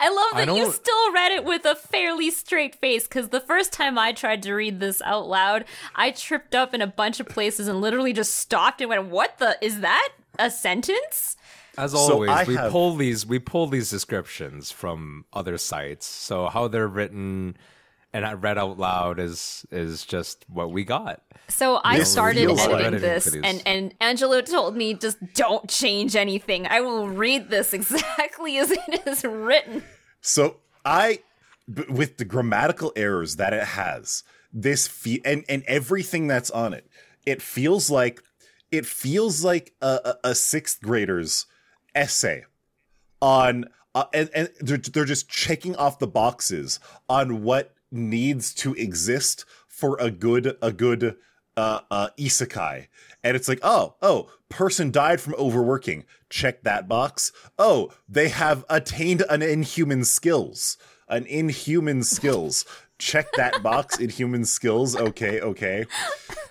[0.00, 3.40] I love I that you still read it with a fairly straight face because the
[3.40, 7.20] first time I tried to read this out loud, I tripped up in a bunch
[7.20, 9.56] of places and literally just stopped and went, What the?
[9.60, 11.36] Is that a sentence?
[11.78, 16.06] As always, I we have- pull these we pull these descriptions from other sites.
[16.06, 17.56] So how they're written
[18.16, 21.22] and I read out loud is is just what we got.
[21.48, 25.18] So I This started feels like- editing Editing this, and, and Angelo told me just
[25.34, 26.66] don't change anything.
[26.66, 29.82] I will read this exactly as it is written.
[30.22, 31.20] So I,
[31.88, 36.86] with the grammatical errors that it has, this fe- and and everything that's on it,
[37.26, 38.22] it feels like
[38.72, 41.46] it feels like a, a, a sixth grader's
[41.94, 42.44] essay
[43.22, 48.74] on, uh, and and they're, they're just checking off the boxes on what needs to
[48.74, 51.16] exist for a good a good
[51.56, 52.88] uh, uh, isekai.
[53.24, 56.04] And it's like, oh, oh, person died from overworking.
[56.28, 57.32] Check that box.
[57.58, 60.76] Oh, they have attained an inhuman skills.
[61.08, 62.64] An inhuman skills.
[62.98, 63.98] Check that box.
[63.98, 64.96] in human skills.
[64.96, 65.84] Okay, okay.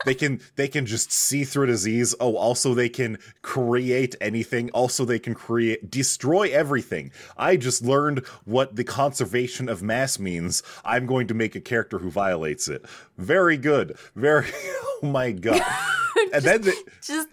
[0.05, 2.13] They can they can just see through disease.
[2.19, 4.69] Oh, also they can create anything.
[4.71, 7.11] Also they can create destroy everything.
[7.35, 10.61] I just learned what the conservation of mass means.
[10.83, 12.85] I'm going to make a character who violates it.
[13.17, 13.97] Very good.
[14.15, 15.61] Very oh my god.
[16.33, 17.29] and then the, Just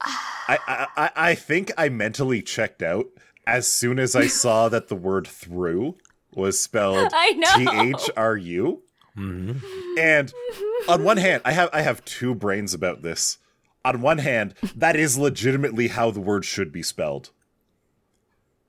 [0.00, 3.06] I I I think I mentally checked out
[3.46, 5.96] as soon as I saw that the word through
[6.34, 7.12] was spelled
[7.54, 8.82] T H R U.
[9.16, 10.32] And
[10.88, 13.38] on one hand, I have I have two brains about this.
[13.84, 17.30] on one hand, that is legitimately how the word should be spelled.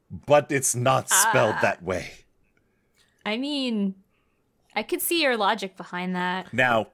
[0.09, 1.61] But it's not spelled Ah.
[1.61, 2.11] that way.
[3.25, 3.93] I mean,
[4.75, 6.51] I could see your logic behind that.
[6.51, 6.87] Now,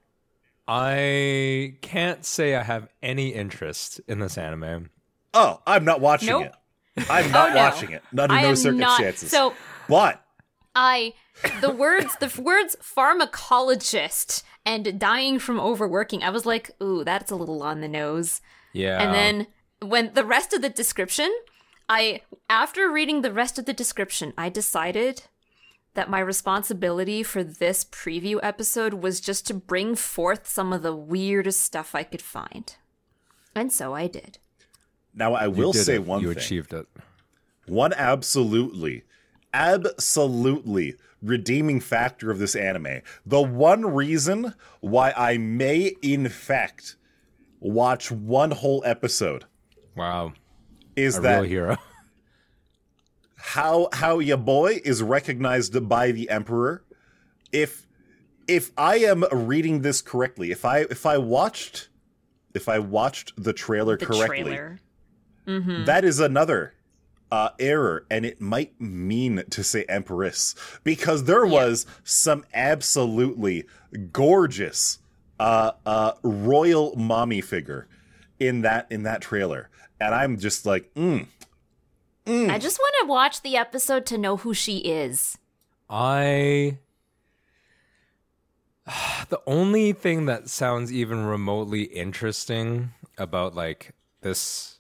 [0.67, 4.89] I can't say I have any interest in this anime.
[5.33, 6.53] oh, I'm not watching Nope.
[6.97, 7.05] it.
[7.09, 7.59] I'm not Oh, no.
[7.59, 8.03] watching it.
[8.17, 9.31] Under I no circumstances.
[9.31, 9.37] not.
[9.51, 9.53] So
[9.87, 10.24] but
[10.75, 11.13] I,
[11.61, 16.23] the words, the words pharmacologist and dying from overworking.
[16.23, 18.41] I was like, ooh, that's a little on the nose.
[18.73, 19.01] Yeah.
[19.01, 19.47] And then
[19.87, 21.33] when the rest of the description,
[21.87, 25.23] I after reading the rest of the description, I decided
[25.93, 30.95] that my responsibility for this preview episode was just to bring forth some of the
[30.95, 32.75] weirdest stuff I could find.
[33.55, 34.39] And so I did.
[35.13, 36.05] now I will did say it.
[36.05, 36.37] one You thing.
[36.37, 36.87] achieved it.
[37.65, 39.03] One absolutely,
[39.55, 43.01] absolutely redeeming factor of this anime.
[43.25, 46.97] The one reason why I may, in fact,
[47.59, 49.45] watch one whole episode
[49.95, 50.33] Wow.
[50.95, 51.77] is A that real hero.
[53.37, 56.83] how how your boy is recognized by the emperor.
[57.51, 57.87] If
[58.47, 61.89] if I am reading this correctly, if I if I watched
[62.53, 64.79] if I watched the trailer The correctly, trailer.
[65.47, 65.85] Mm-hmm.
[65.85, 66.73] That is another
[67.31, 73.65] uh, error, and it might mean to say empress because there was some absolutely
[74.11, 74.99] gorgeous
[75.39, 77.87] uh, uh, royal mommy figure
[78.39, 81.27] in that in that trailer, and I'm just like, mm,
[82.27, 85.37] I just want to watch the episode to know who she is.
[85.89, 86.77] I.
[89.29, 94.77] The only thing that sounds even remotely interesting about like this,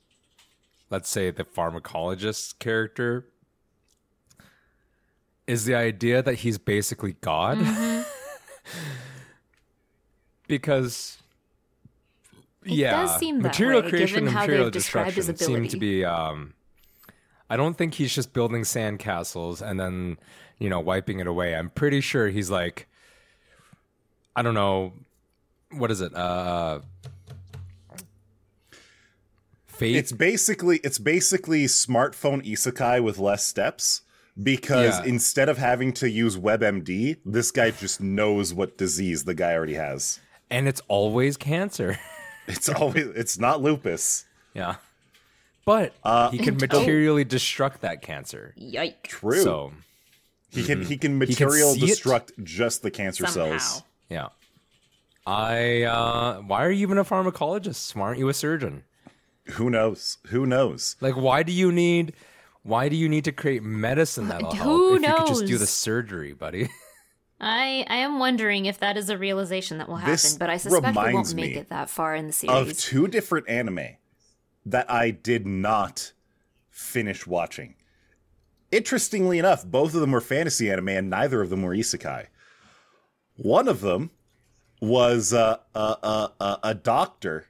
[0.95, 3.25] let's say the pharmacologist character,
[5.45, 7.57] is the idea that he's basically God.
[10.47, 11.17] because.
[12.63, 15.67] yeah, does seem that material way, creation given and material they've described his destruction seem
[15.67, 16.53] to be um,
[17.49, 20.17] I don't think he's just building sandcastles and then,
[20.59, 21.55] you know, wiping it away.
[21.55, 22.87] I'm pretty sure he's like,
[24.33, 24.93] I don't know,
[25.71, 26.15] what is it?
[26.15, 26.79] Uh,
[29.77, 29.95] fate.
[29.95, 34.01] it's basically it's basically smartphone isekai with less steps.
[34.41, 35.05] Because Yeah.
[35.05, 39.75] instead of having to use WebMD, this guy just knows what disease the guy already
[39.75, 40.19] has.
[40.51, 41.97] and it's always cancer.
[42.47, 44.25] It's always it's not lupus.
[44.53, 44.75] yeah.
[45.65, 48.53] But Uh, he can and- materially destruct that cancer.
[48.59, 49.01] Yikes.
[49.03, 49.41] True.
[49.41, 49.73] So,
[50.51, 51.97] He can he can can material see it?
[51.97, 53.57] destruct just the cancer Somehow.
[53.57, 53.83] cells.
[54.09, 54.27] yeah.
[55.25, 57.95] I, uh, why are you even a pharmacologist?
[57.95, 58.83] Why aren't you a surgeon?
[59.53, 60.17] Who knows?
[60.27, 60.95] Who knows?
[61.01, 62.13] Like, why do you need?
[62.63, 65.57] Why do you need to create medicine that'll help Who if you could just do
[65.57, 66.69] the surgery, buddy?
[67.39, 70.57] I I am wondering if that is a realization that will happen, This but I
[70.57, 72.71] suspect we won't reminds make me it that far in the series.
[72.71, 73.97] Of two different anime
[74.65, 76.13] that I did not
[76.69, 77.75] finish watching.
[78.71, 82.27] Interestingly enough, both of them were fantasy anime and neither of them were isekai.
[83.35, 84.11] One of them
[84.81, 87.47] was uh, a, a, a, a doctor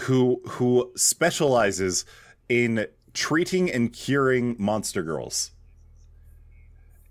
[0.00, 2.04] who who specializes
[2.48, 5.50] in treating and curing monster girls.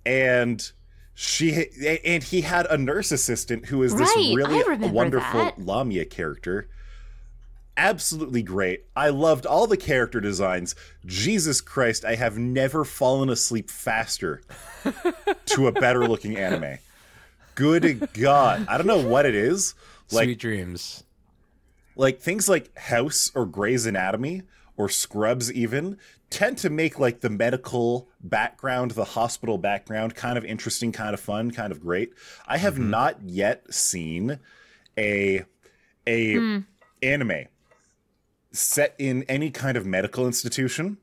[0.06, 0.72] And
[1.14, 1.66] she
[2.06, 5.60] and he had a nurse assistant who is Right, this I really wonderful that.
[5.60, 6.68] Lamia character.
[7.78, 8.86] Absolutely great.
[8.96, 10.76] I loved all the character designs.
[11.06, 14.42] Jesus Christ, I have never fallen asleep faster
[15.48, 16.78] to a better looking anime.
[17.56, 18.66] Good God.
[18.70, 19.74] I don't know what it is.
[20.12, 21.04] Like Sweet dreams.
[21.96, 24.44] Like things like House or Grey's Anatomy
[24.78, 25.98] or Scrubs even
[26.30, 31.20] tend to make like the medical background, the hospital background kind of interesting, kind of
[31.20, 32.14] fun, kind of great.
[32.48, 32.90] I have mm-hmm.
[32.90, 34.40] not yet seen
[34.98, 35.46] a
[36.08, 36.60] a hmm.
[37.02, 37.46] anime
[38.52, 40.98] set in any kind of medical institution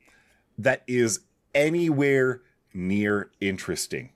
[0.58, 1.20] that is
[1.54, 4.10] anywhere near interesting.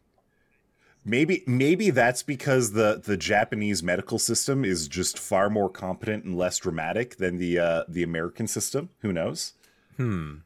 [1.09, 6.37] Maybe maybe that's because the the Japanese medical system is just far more competent and
[6.37, 8.91] less dramatic than the uh, the American system.
[9.01, 9.53] Who knows?
[9.97, 10.39] Hmm.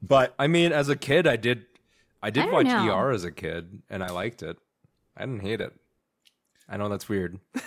[0.00, 1.66] But I mean, as a kid, I did,
[2.22, 2.88] I I did don't watch know.
[2.96, 4.56] ER as a kid, and I liked it.
[5.16, 5.74] I didn't hate it.
[6.68, 7.40] I know that's weird.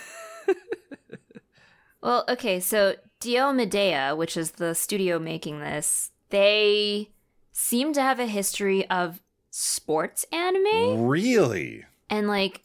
[2.02, 7.10] Well, okay, so Diomedéa, which is the studio making this, they
[7.52, 9.22] seem to have a history of
[9.54, 12.62] sports anime really, and like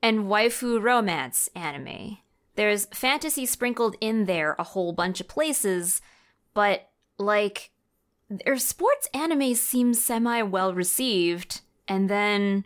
[0.00, 2.18] and waifu romance anime.
[2.54, 6.00] There's fantasy sprinkled in there a whole bunch of places,
[6.54, 7.70] but like
[8.30, 12.64] their sports anime seems semi well received, and then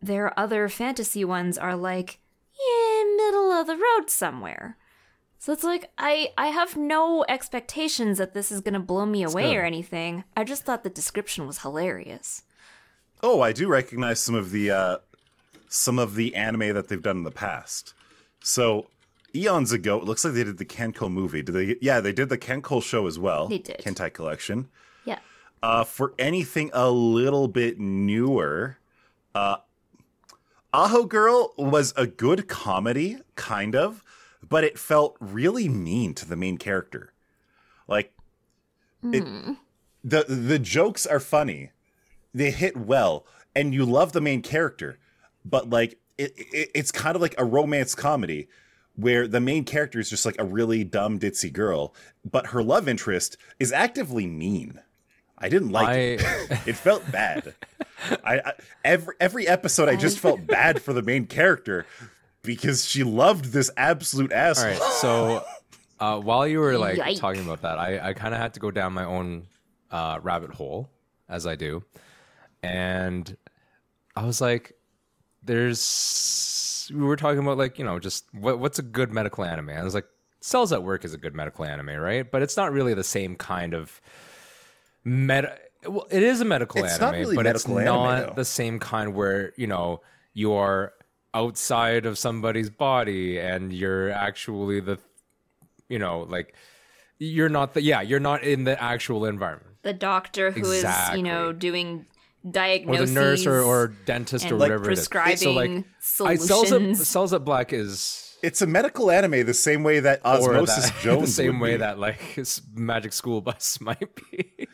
[0.00, 2.20] their other fantasy ones are like,
[2.52, 4.76] yeah, middle of the road somewhere.
[5.38, 9.56] So it's like I I have no expectations that this is gonna blow me away
[9.56, 10.22] or anything.
[10.36, 12.42] I just thought the description was hilarious.
[13.22, 14.96] Oh, I do recognize some of the uh,
[15.68, 17.94] some of the anime that they've done in the past.
[18.40, 18.88] So
[19.34, 21.42] eons ago, it looks like they did the KanColle movie.
[21.42, 21.76] Did they?
[21.80, 23.48] Yeah, they did the KanColle show as well.
[23.48, 23.78] They did.
[23.78, 24.68] Kantai Collection.
[25.04, 25.18] Yeah.
[25.62, 28.78] Uh, for anything a little bit newer,
[29.34, 29.56] uh,
[30.72, 34.04] Aho Girl was a good comedy, kind of,
[34.46, 37.12] but it felt really mean to the main character.
[37.88, 38.12] Like,
[39.02, 39.24] it,
[40.04, 41.70] the the jokes are funny,
[42.38, 44.98] they hit well, and you love the main character,
[45.44, 48.48] but like it, it it's kind of like a romance comedy
[48.96, 51.94] where the main character is just like a really dumb ditzy girl,
[52.28, 54.80] but her love interest is actively mean.
[55.38, 56.20] I didn't like it.
[56.66, 57.54] It felt bad.
[58.24, 58.52] I, I
[58.84, 61.86] every every episode I just felt bad for the main character
[62.42, 64.70] because she loved this absolute All asshole.
[64.70, 65.44] right, so
[66.00, 67.18] uh, while you were like Yike.
[67.18, 69.46] talking about that, I, I kind of had to go down my own
[69.90, 70.90] uh, rabbit hole,
[71.28, 71.84] as I do,
[72.62, 73.36] and
[74.16, 74.74] I was like,
[75.42, 79.70] "There's." We were talking about like you know just what what's a good medical anime.
[79.70, 80.06] I was like,
[80.40, 82.28] "Cells at Work" is a good medical anime, right?
[82.30, 84.00] But it's not really the same kind of
[85.04, 85.58] meta.
[85.86, 88.32] Well, it is a medical It's not anime, really but medical it's anime, not though.
[88.36, 90.00] the same kind where you know
[90.34, 90.92] you are
[91.34, 94.98] outside of somebody's body and you're actually the
[95.88, 96.54] you know like
[97.18, 101.18] you're not the yeah you're not in the actual environment The doctor who is Exactly.
[101.18, 102.06] you know, doing
[102.48, 103.14] or diagnoses.
[103.14, 106.96] the nurse or, or dentist or whatever it is prescribing so like I, cells at,
[106.96, 111.00] cells at black is It's a medical anime the same way that or Osmosis that,
[111.00, 111.78] Jones the same would way be.
[111.78, 112.38] that like
[112.74, 114.66] magic school bus might be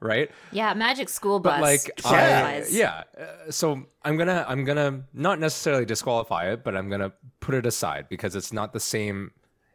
[0.00, 1.86] right yeah, Magic School but Bus.
[1.86, 6.88] like I, yeah uh, so i'm gonna i'm gonna not necessarily disqualify it but i'm
[6.88, 9.32] gonna put it aside because it's not the same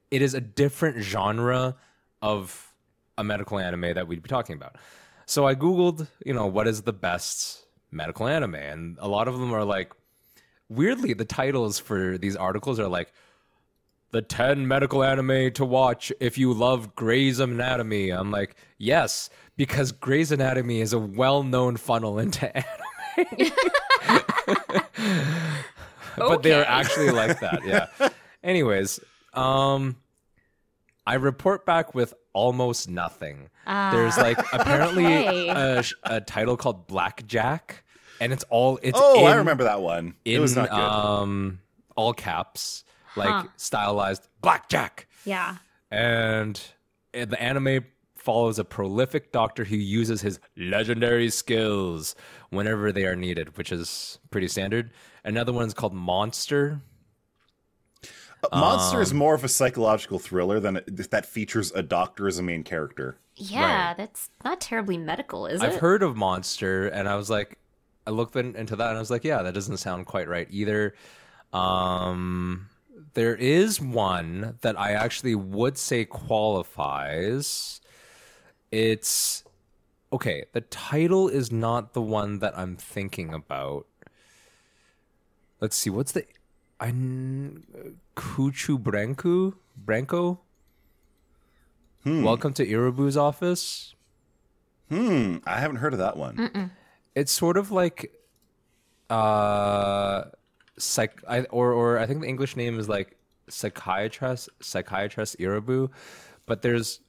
[0.09, 1.75] it is a different genre
[2.21, 2.73] of
[3.17, 4.75] a medical anime that we'd be talking about
[5.25, 9.39] so i googled you know what is the best medical anime and a lot of
[9.39, 9.91] them are like
[10.69, 13.13] weirdly the titles for these articles are like
[14.13, 18.11] the 10 medical anime to watch if you love Grey's Anatomy.
[18.11, 22.45] I'm like, yes, because Grey's Anatomy is a well known funnel into
[23.17, 23.51] anime.
[26.15, 27.87] but they're actually like that, yeah.
[28.43, 28.99] Anyways,
[29.33, 29.95] um,
[31.05, 33.49] I report back with almost nothing.
[33.67, 35.49] There's like apparently Okay.
[35.49, 37.83] a, a title called Blackjack,
[38.21, 40.15] and it's all it's Oh, I remember that one.
[40.25, 40.79] in it was not good.
[40.79, 41.59] um
[41.95, 42.83] all caps,
[43.15, 43.43] like Huh.
[43.57, 45.07] stylized blackjack.
[45.25, 45.57] Yeah.
[45.91, 46.59] And
[47.15, 47.85] uh, the anime
[48.15, 52.15] follows a prolific doctor who uses his legendary skills
[52.49, 54.91] whenever they are needed, which is pretty standard.
[55.25, 56.81] Another one's called Monster.
[58.51, 62.39] Monster um, is more of a psychological thriller than it, that features a doctor as
[62.39, 63.17] a main character.
[63.35, 63.97] Yeah, Right.
[63.97, 65.65] that's not terribly medical, is it?
[65.65, 67.57] I've heard of Monster, and I was like,
[68.05, 70.47] I looked in, into that, and I was like, yeah, that doesn't sound quite right
[70.51, 70.93] either.
[71.53, 72.69] Um,
[73.13, 77.79] there is one that I actually would say qualifies.
[78.71, 79.43] It's
[80.11, 80.45] okay.
[80.53, 83.85] The title is not the one that I'm thinking about.
[85.61, 85.89] Let's see.
[85.89, 86.25] What's the
[86.83, 86.91] I
[88.17, 89.53] Kuchu Branku
[89.85, 90.39] Branko?
[92.05, 93.95] Welcome to Irabu's office.
[94.89, 96.71] Hmm, I haven't heard of that one.
[97.15, 98.11] it's sort of like
[99.09, 100.23] uh
[100.77, 103.15] psych I, or or I think the English name is like
[103.47, 105.89] psychiatrist psychiatrist Irabu
[106.45, 106.99] but there's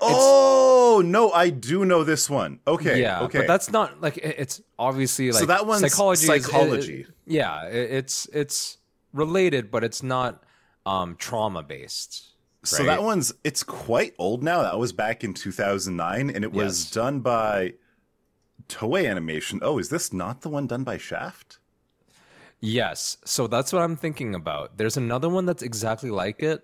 [0.00, 2.60] Oh no, I do know this one.
[2.66, 3.38] Okay, yeah okay.
[3.40, 7.00] but that's not like it- it's obviously like So that one's psychology is- psychology.
[7.02, 8.78] it- yeah it- it's it's
[9.12, 10.42] related but it's not
[10.86, 12.28] um trauma based
[12.64, 14.62] so that one's it's quite old now.
[14.62, 16.90] That was back in 2009, and it was Yes.
[16.92, 17.74] done by
[18.68, 19.58] Toei Animation.
[19.62, 21.58] Oh, is this not the one done by Shaft?
[22.60, 26.62] yes so that's what I'm thinking about there's another one that's exactly like it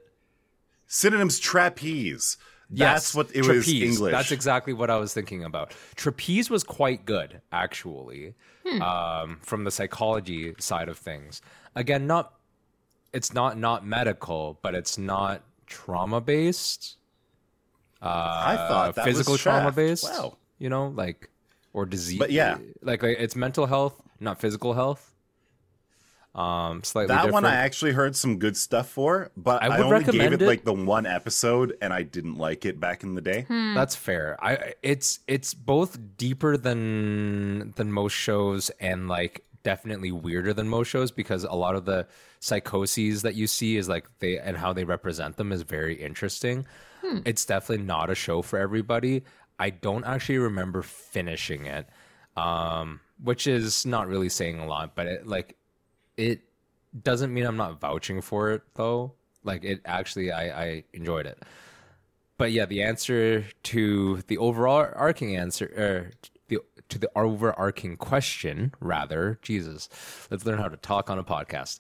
[0.87, 2.39] Synonyms trapeze.
[2.71, 3.69] Yes, That's what it was.
[3.69, 4.13] English.
[4.13, 5.75] That's exactly what I was thinking about.
[5.97, 8.35] Trapeze was quite good, actually,
[8.81, 11.43] um, from the psychology side of things.
[11.75, 12.35] Again, not
[13.13, 16.97] it's not not medical, but it's not trauma based.
[18.01, 20.05] I thought that physical was trauma based.
[20.05, 20.37] Wow.
[20.59, 21.31] you know, like
[21.73, 22.19] or disease.
[22.19, 22.59] But yeah.
[22.83, 25.15] like, like it's mental health, not physical health.
[26.35, 29.93] Um, slightly That one I actually heard some good stuff for, but I I, would
[29.93, 30.47] only gave it, it.
[30.47, 33.45] like the one episode, and I didn't like it back in the day.
[33.49, 34.37] That's fair.
[34.41, 40.89] I it's it's both deeper than than most shows and like definitely weirder than most
[40.89, 42.07] shows because a lot of the
[42.41, 46.67] psychoses that you see is like they and how they represent them is very interesting.
[47.25, 49.25] It's definitely not a show for everybody.
[49.59, 51.89] I don't actually remember finishing it,
[52.37, 55.57] um, which is not really saying a lot, but it like
[56.17, 56.43] it
[57.03, 59.15] doesn't mean I'm not vouching for it though.
[59.45, 61.43] Like it actually, I, I enjoyed it.
[62.37, 66.13] But yeah, the answer to the overall arcing answer, er,
[66.49, 69.89] the to the overarching question, rather, Jesus,
[70.31, 71.79] let's learn how to talk on a podcast.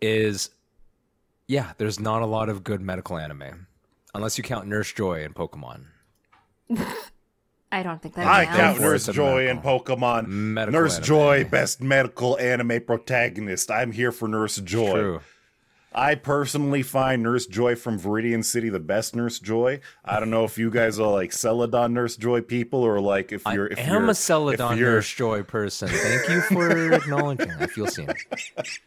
[0.00, 0.50] Is
[1.46, 3.66] yeah, there's not a lot of good medical anime,
[4.14, 5.86] unless you count Nurse Joy and Pokemon.
[7.72, 8.58] I don't think that I counts.
[8.58, 10.26] count for Nurse Joy and Pokemon.
[10.26, 11.04] medical Nurse anime.
[11.06, 13.70] Joy, best medical anime protagonist.
[13.70, 14.92] I'm here for Nurse Joy.
[14.92, 15.20] True.
[15.94, 19.80] I personally find Nurse Joy from Viridian City the best Nurse Joy.
[20.04, 23.42] I don't know if you guys are like Celadon Nurse Joy people or like if
[23.52, 23.68] you're.
[23.68, 25.88] I if am you're, a Celadon you're- Nurse Joy person.
[25.88, 27.50] Thank you for acknowledging.
[27.52, 28.08] I feel seen.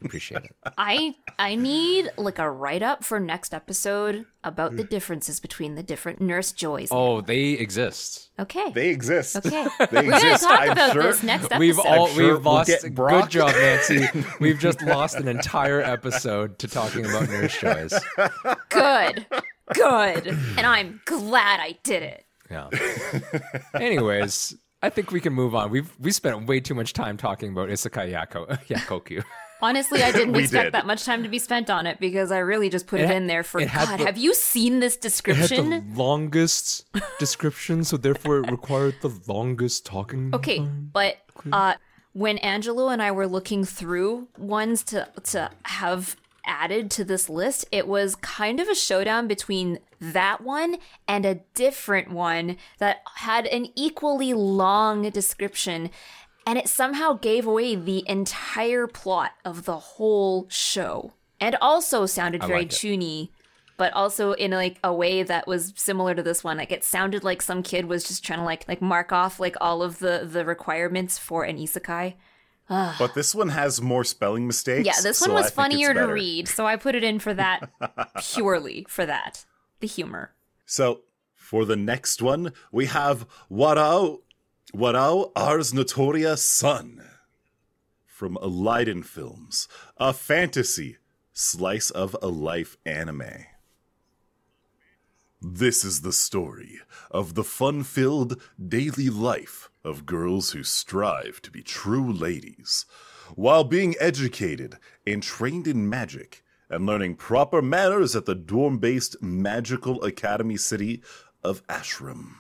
[0.04, 0.56] Appreciate it.
[0.78, 5.82] I I need like a write up for next episode about the differences between the
[5.82, 6.90] different nurse joys.
[6.92, 8.30] Oh, they exist.
[8.40, 8.72] okay.
[8.76, 9.36] They exist.
[9.38, 9.66] okay.
[9.80, 10.44] They We're gonna exist.
[10.44, 11.04] talk I'm about sure.
[11.04, 11.60] this next episode.
[11.60, 12.70] We've all sure we've we'll lost.
[12.84, 14.08] Good job, Nancy.
[14.40, 16.68] we've just lost an entire episode to
[17.04, 17.94] talking about nurse joys.
[18.70, 19.26] good.
[19.74, 20.28] Good.
[20.58, 22.26] And I'm glad I did it.
[22.52, 22.70] Yeah.
[23.74, 25.72] Anyways, I think we can move on.
[25.72, 29.24] We've we spent way too much time talking about Isekai Yako Yakkyoku.
[29.62, 30.74] Honestly, I didn't expect did.
[30.74, 33.08] that much time to be spent on it because I really just put it, It
[33.08, 34.00] ha- in there for God.
[34.00, 35.44] the- have you seen this description?
[35.44, 35.94] It had description?
[35.96, 36.86] the longest
[37.20, 40.36] description, so therefore it required the longest talking.
[40.36, 41.18] Okay, but
[41.52, 41.76] uh,
[42.14, 46.16] when Angelo and I were looking through ones to to have
[46.46, 50.78] added to this list, it was kind of a showdown between that one
[51.08, 55.90] and a different one that had an equally long description.
[56.48, 61.14] And it somehow gave away the entire plot of the whole show.
[61.40, 62.70] And also sounded very like
[63.78, 66.58] but also in like a way that was similar to this one.
[66.58, 69.56] Like it sounded like some kid was just trying to like like mark off like
[69.60, 72.16] all of the the requirements for an isekai.
[72.70, 72.96] Ah.
[72.98, 74.86] But this one has more spelling mistakes.
[74.86, 77.70] Yeah, this one so was funnier to read, so I put it in for that
[78.34, 79.46] purely for that.
[79.82, 80.34] The humor.
[80.66, 81.02] So
[81.36, 84.22] for the next one, we have Warau
[84.74, 87.04] Warau Ars Notoria Sun
[88.06, 90.98] from Liden Films, a fantasy
[91.34, 93.46] slice of a life anime.
[95.42, 96.80] This is the story
[97.12, 102.86] of the fun filled daily life of girls who strive to be true ladies,
[103.36, 104.78] while being educated
[105.08, 111.02] and trained in magic and learning proper manners at the dorm based magical academy city
[111.44, 112.36] of Ashram.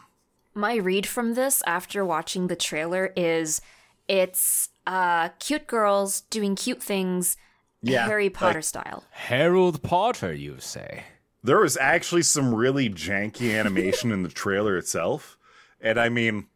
[0.53, 3.61] My read from this after watching the trailer is
[4.07, 7.37] it's uh cute girls doing cute things
[7.81, 9.03] Yeah, Harry Potter like- style.
[9.11, 11.03] Harold Potter, you say?
[11.43, 15.37] There was actually some really janky animation in the trailer itself.
[15.79, 16.47] And I mean,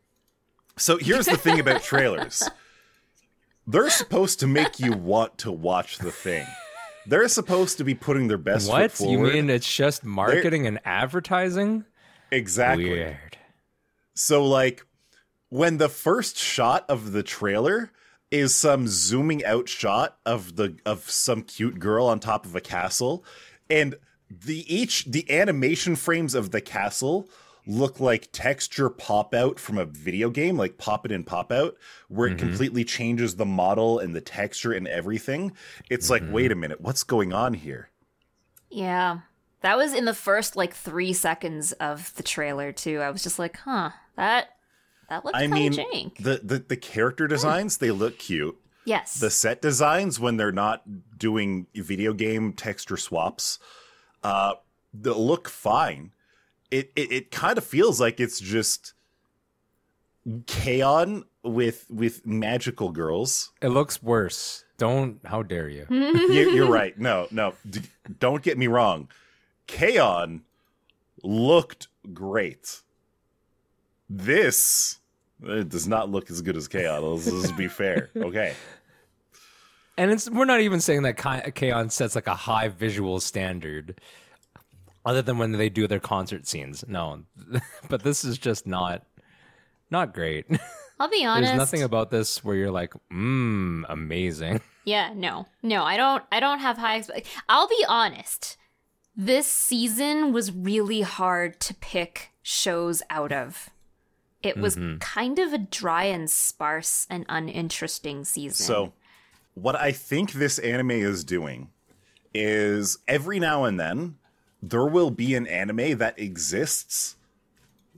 [0.80, 2.50] so here's the thing about trailers
[3.68, 6.46] they're supposed to make you want to watch the thing.
[7.06, 9.50] They're supposed to be putting their best What foot you mean?
[9.50, 11.86] It's just marketing and advertising?
[12.32, 12.90] exactly.
[12.90, 13.38] Weird.
[14.16, 14.86] So like
[15.50, 17.92] when the first shot of the trailer
[18.32, 22.62] is some zooming out shot of the of some cute girl on top of a
[22.62, 23.24] castle
[23.70, 23.96] and
[24.30, 27.28] the each the animation frames of the castle
[27.70, 31.76] look like texture pop out from a video game like pop it and pop out
[32.08, 32.48] where it mm-hmm.
[32.48, 35.52] completely changes the model and the texture and everything
[35.90, 36.34] it's like mm-hmm.
[36.34, 37.90] wait a minute what's going on here
[38.70, 39.20] Yeah.
[39.62, 43.02] That was in the first like three seconds of the trailer too.
[43.02, 44.52] I was just like, huh, that
[45.10, 46.18] that looks i kind mean of jank.
[46.18, 47.32] the, the the character hmm.
[47.32, 48.56] designs they look cute
[48.86, 49.20] yes.
[49.20, 50.84] the set designs when they're not
[51.18, 53.58] doing video game texture swaps
[54.24, 54.54] uh
[54.94, 56.12] they look fine
[56.72, 58.94] it it, it kind of feels like it's just
[60.46, 63.52] K-On with with magical girls.
[63.62, 64.66] It looks worse.
[64.78, 65.20] Don't.
[65.26, 65.86] How dare you?
[65.90, 66.98] you, you're right.
[66.98, 67.54] No no.
[67.70, 67.82] D-
[68.20, 69.10] don't get me wrong.
[69.68, 70.42] K-On
[71.24, 72.82] looked great.
[74.10, 75.00] This
[75.44, 77.04] it does not look as good as K-On.
[77.04, 78.10] Let's, let's be fair.
[78.16, 78.54] Okay.
[79.98, 84.00] And it's we're not even saying that Ki- K-On sets like a high visual standard,
[85.06, 86.84] other than when they do their concert scenes.
[86.88, 87.24] No,
[87.90, 89.06] but this is just not
[89.92, 90.46] not great.
[91.00, 91.50] I'll be honest.
[91.50, 94.62] There's nothing about this where you're like, mmm, amazing.
[94.86, 96.24] Yeah, no, no, I don't.
[96.32, 97.02] I don't have high.
[97.02, 98.58] Expe- I'll be honest.
[99.16, 103.70] This season was really hard to pick shows out of
[104.42, 104.98] it was mm-hmm.
[104.98, 108.66] kind of a dry and sparse and uninteresting season.
[108.66, 108.94] So,
[109.54, 111.70] what I think this anime is doing
[112.34, 114.16] is every now and then
[114.62, 117.16] there will be an anime that exists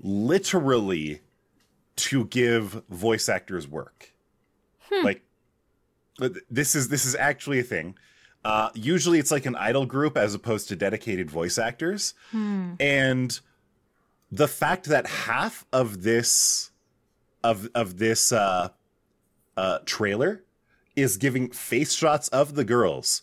[0.01, 1.21] literally
[1.95, 4.13] to give voice actors work.
[5.03, 5.23] Like
[6.19, 7.95] th- this is this is actually a thing.
[8.43, 12.13] Uh, usually it's like an idol group as opposed to dedicated voice actors.
[12.79, 13.39] And
[14.31, 16.71] the fact that half of this
[17.43, 18.69] of of this uh,
[19.57, 20.43] uh, trailer
[20.95, 23.21] is giving face shots of the girls,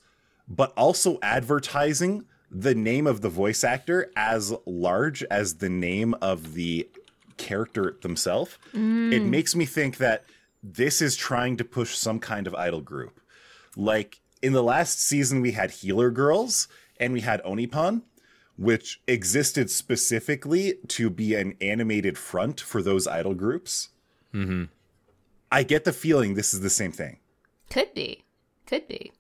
[0.49, 6.55] but also advertising the name of the voice actor as large as the name of
[6.55, 6.89] the
[7.37, 8.59] character themselves.
[8.73, 10.25] It makes me think that
[10.63, 13.21] this is trying to push some kind of idol group.
[13.77, 16.69] Like in the last season, we had Healer Girls
[16.99, 18.03] and we had Onipan,
[18.57, 23.91] which existed specifically to be an animated front for those idol groups.
[24.35, 24.65] Mm-hmm.
[25.53, 27.19] I get the feeling this is the same thing.
[27.71, 28.25] Could be.
[28.67, 29.13] Could be.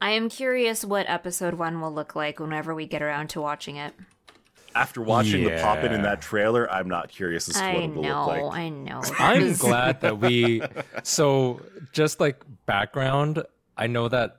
[0.00, 3.76] I am curious what episode one will look like whenever we get around to watching
[3.76, 3.92] it.
[4.74, 7.72] After watching the pop in in that trailer, I'm not curious as to what I
[7.72, 8.58] it will know, look like.
[8.58, 9.02] I know.
[9.18, 10.62] I'm glad that we.
[11.02, 11.60] So,
[11.92, 13.42] just like background,
[13.76, 14.36] I know that,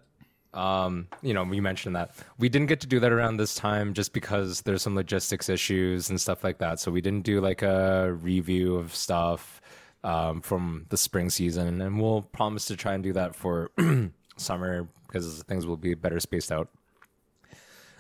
[0.54, 3.94] um, you know, we mentioned that we didn't get to do that around this time
[3.94, 6.80] just because there's some logistics issues and stuff like that.
[6.80, 9.62] So we didn't do like a review of stuff
[10.04, 13.70] um, from the spring season, and we'll promise to try and do that for
[14.38, 16.70] summer because things will be better spaced out.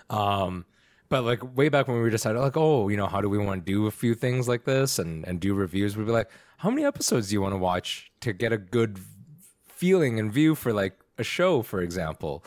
[0.09, 0.65] Um,
[1.09, 3.65] but like way back when we decided, like, oh, you know, how do we want
[3.65, 5.97] to do a few things like this and and do reviews?
[5.97, 8.99] We'd be like, how many episodes do you want to watch to get a good
[9.67, 12.45] feeling and view for like a show, for example?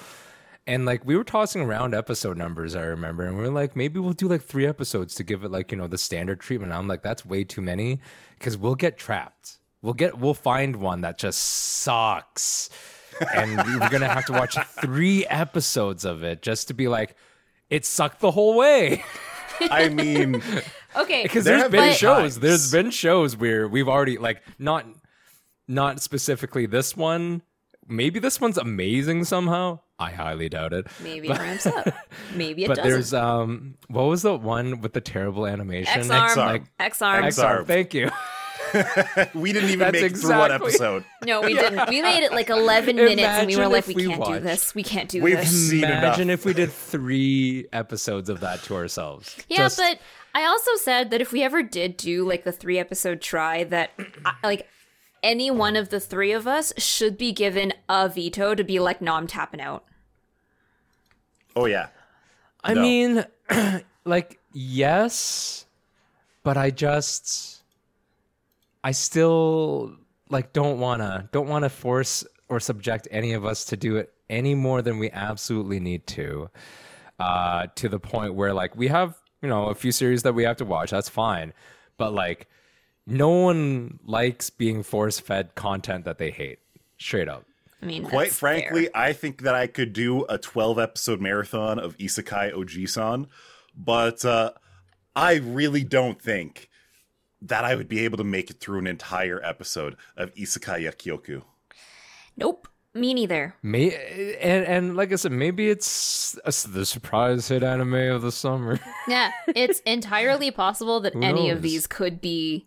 [0.67, 4.01] And like we were tossing around episode numbers, I remember, and we were like, maybe
[4.01, 6.73] we'll do like three episodes to give it like you know the standard treatment.
[6.73, 8.01] I'm like, that's way too many
[8.39, 9.59] because we'll get trapped.
[9.83, 12.71] We'll get we'll find one that just sucks,
[13.35, 17.17] and we're gonna have to watch three episodes of it just to be like,
[17.71, 19.05] it sucked the whole way.
[19.61, 20.43] I mean,
[20.97, 24.43] okay, Because There there's have been been shows, there's been shows where we've already like
[24.59, 24.85] not
[25.69, 27.43] not specifically this one.
[27.87, 29.81] Maybe this one's amazing somehow.
[29.99, 30.87] I highly doubt it.
[31.03, 31.87] maybe it ramps up.
[32.35, 32.91] Maybe it but doesn't.
[32.91, 36.01] there's um what was the one with the terrible animation?
[36.01, 36.35] X arm, Ex-Arm.
[36.35, 36.55] X arm.
[36.57, 37.65] X- Ex-Arm, Ex-Arm.
[37.67, 38.11] Thank you.
[39.35, 41.05] we didn't even That's make it through one episode.
[41.27, 41.89] No, we didn't.
[41.89, 44.75] We made it like 11 minutes and we were like, we we can't do this.
[44.75, 45.71] We can't do We've this.
[45.71, 46.03] seen enough.
[46.05, 49.37] Imagine if we did three episodes of that to ourselves.
[49.49, 49.99] Yeah, Just- but
[50.35, 53.91] I also said that if we ever did do like the three episode try, that
[54.27, 54.69] I- like
[55.23, 59.01] any one of the three of us should be given a veto to be like,
[59.01, 59.85] no, I'm tapping out.
[61.57, 61.89] Oh yeah,
[62.63, 62.83] I No.
[62.83, 63.25] mean,
[64.05, 65.67] like, yes,
[66.43, 67.54] but I just,
[68.85, 69.97] I still
[70.29, 74.55] like don't wanna, don't wanna force or subject any of us to do it any
[74.55, 76.51] more than we absolutely need to.
[77.19, 80.43] Uh, to the point where like we have, you know, a few series that we
[80.45, 80.91] have to watch.
[80.91, 81.53] That's fine,
[81.97, 82.49] but like,
[83.07, 86.59] no one likes being force fed content that they hate.
[86.99, 87.45] Straight up.
[87.81, 88.97] I mean, quite frankly, fair.
[88.97, 93.29] I think that I could do a 12 episode marathon of Isekai Oji-san,
[93.77, 94.53] but uh,
[95.15, 96.71] I really don't think
[97.45, 101.43] that I would be able to make it through an entire episode of Isekai Yakkyoku.
[102.37, 103.55] nope, me neither.
[103.63, 103.93] May
[104.41, 108.79] and and like I said, maybe it's a, the surprise hit anime of the summer.
[109.09, 112.67] Yeah, it's entirely possible that any of these could be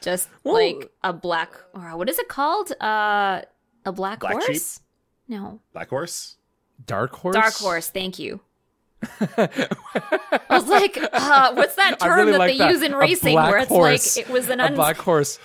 [0.00, 2.72] just Well- like a black or what is it called?
[2.80, 3.42] Uh,
[3.84, 4.46] a black, Black horse?
[4.76, 4.82] sheep?
[5.28, 6.36] No, Black Horse?
[6.86, 7.34] Dark horse.
[7.34, 7.88] dark horse.
[7.88, 8.40] Thank you.
[9.36, 12.70] I was like, uh, what's that term really that like they that.
[12.70, 14.16] use in A racing where it's horse.
[14.16, 15.38] like it was an a black horse.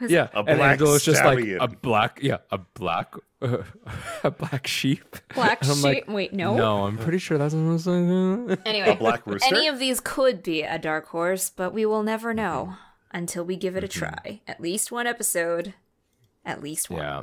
[0.00, 1.58] Yeah, A and black Angela's just stallion.
[1.58, 3.58] like a black, yeah, a black, uh,
[4.24, 5.16] a black sheep.
[5.34, 5.82] black sheep?
[5.84, 6.56] like, Wait, no.
[6.56, 8.58] No, I'm pretty sure that's what it's like.
[8.66, 9.54] Anyway, Black Rooster?
[9.54, 13.16] any of these could be a dark horse, but we will never know Mm-hmm.
[13.18, 14.40] until we give it a try.
[14.48, 15.74] At least one episode.
[16.44, 17.00] At least one.
[17.02, 17.22] Yeah,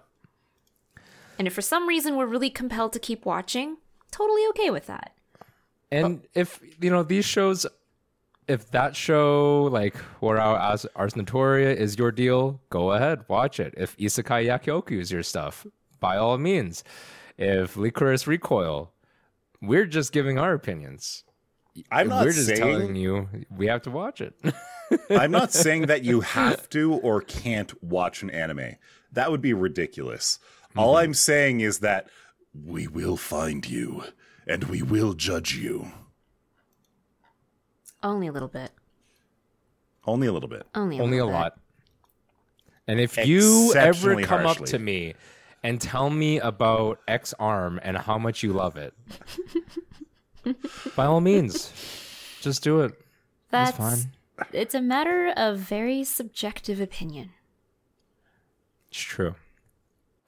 [1.37, 3.75] And if for some reason we're really compelled to keep watching,
[4.09, 5.11] totally okay with that.
[5.91, 7.65] And if you know these shows,
[8.47, 13.73] if that show like or as Ars Notoria is your deal, go ahead, watch it.
[13.77, 15.65] If Isekai Yakkyoku is your stuff,
[15.99, 16.83] by all means.
[17.37, 18.91] If Lycoris Recoil,
[19.61, 21.23] we're just giving our opinions.
[21.91, 24.33] I'm not we're just telling saying you we have to watch it.
[25.09, 28.75] I'm not saying that you have to or can't watch an anime.
[29.11, 30.39] That would be ridiculous.
[30.75, 31.03] All Mm-hmm.
[31.03, 32.09] I'm saying is that
[32.53, 34.03] we will find you
[34.49, 35.91] and we will judge you.
[38.01, 38.71] Only a little bit.
[40.05, 40.65] Only a little bit.
[40.73, 41.31] Only a, Only a bit.
[41.31, 41.59] lot.
[42.87, 45.13] And if you ever Exceptionally come up to me
[45.61, 48.93] and tell me about Ex-Arm and how much you love it,
[50.95, 51.71] by all means,
[52.41, 52.93] just do it.
[53.51, 54.11] That's fine.
[54.51, 57.31] It's a matter of very subjective opinion.
[58.89, 59.35] It's true.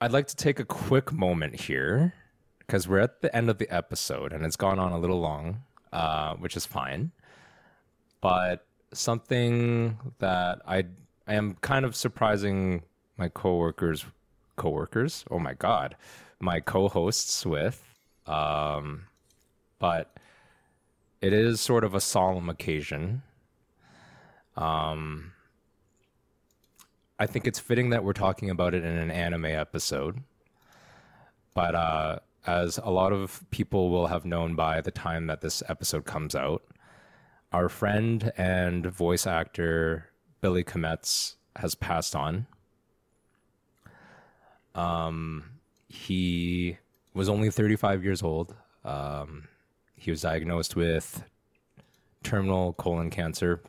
[0.00, 2.14] I'd like to take a quick moment here
[2.66, 5.62] because we're at the end of the episode and it's gone on a little long,
[5.92, 7.12] uh, which is fine.
[8.20, 10.84] But something that I
[11.26, 12.82] I am kind of surprising
[13.16, 14.04] my coworkers,
[14.56, 15.24] coworkers.
[15.30, 15.96] Oh my god,
[16.40, 17.82] my co-hosts with.
[18.26, 19.04] Um,
[19.78, 20.16] but
[21.20, 23.22] it is sort of a solemn occasion.
[24.56, 25.32] Um,
[27.18, 30.22] I think it's fitting that we're talking about it in an anime episode.
[31.54, 35.62] But uh, as a lot of people will have known by the time that this
[35.68, 36.62] episode comes out,
[37.52, 42.46] our friend and voice actor Billy Kametz has passed on.
[44.74, 45.44] Um,
[45.88, 46.78] he
[47.14, 48.54] was only 35 years old.
[48.84, 49.48] Um,
[49.94, 51.24] he was diagnosed with
[52.22, 53.60] terminal colon cancer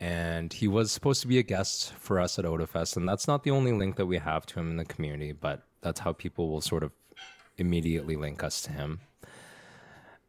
[0.00, 3.42] and he was supposed to be a guest for us at Otafest, and that's not
[3.42, 6.48] the only link that we have to him in the community, but that's how people
[6.50, 6.92] will sort of
[7.58, 9.00] immediately link us to him.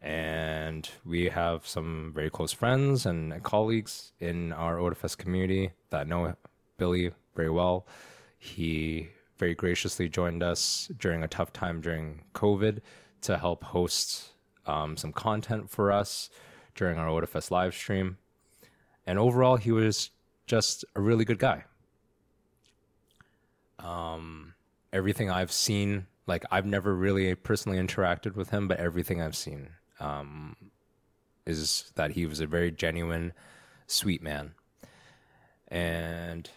[0.01, 6.35] And we have some very close friends and colleagues in our Otafest community that know
[6.77, 7.85] Billy very well.
[8.37, 12.79] He very graciously joined us during a tough time during COVID
[13.21, 14.29] to help host
[14.65, 16.29] um, some content for us
[16.75, 18.17] during our Otafest live stream
[19.09, 20.11] and overall he was
[20.45, 21.63] just a really good guy
[23.79, 24.53] um
[24.93, 29.69] everything i've seen like i've never really personally interacted with him but everything i've seen
[29.99, 30.55] um
[31.45, 33.33] is that he was a very genuine
[33.87, 34.51] sweet man.
[35.67, 36.49] And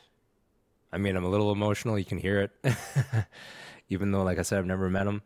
[0.93, 2.77] i mean i'm a little emotional you can hear it
[3.89, 5.23] even though like i said i've never met him.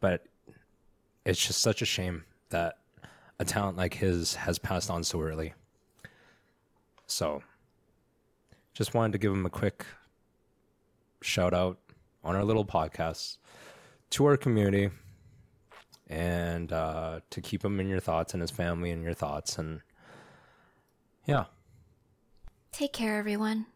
[0.00, 0.24] But
[1.24, 2.78] it's just such a shame that
[3.38, 5.54] a talent like his has passed on so early.
[7.06, 7.42] So,
[8.74, 9.84] just wanted to give him a quick
[11.20, 11.78] shout out
[12.22, 13.38] on our little podcast
[14.10, 14.90] to our community
[16.08, 19.58] and uh, to keep him in your thoughts and his family in your thoughts.
[19.58, 19.80] And
[21.26, 21.44] yeah,
[22.72, 23.66] Take care, everyone.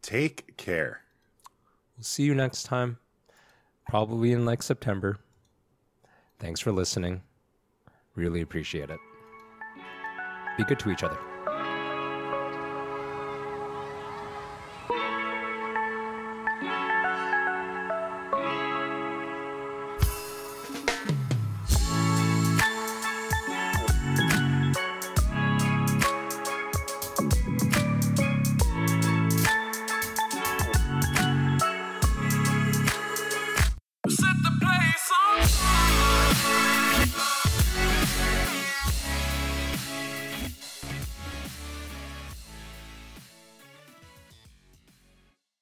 [0.00, 1.00] Take care.
[1.96, 2.98] we'll see you next time,
[3.88, 5.18] probably in like September.
[6.38, 7.22] Thanks for listening.
[8.14, 8.98] Really appreciate it.
[10.56, 11.18] Be good to each other.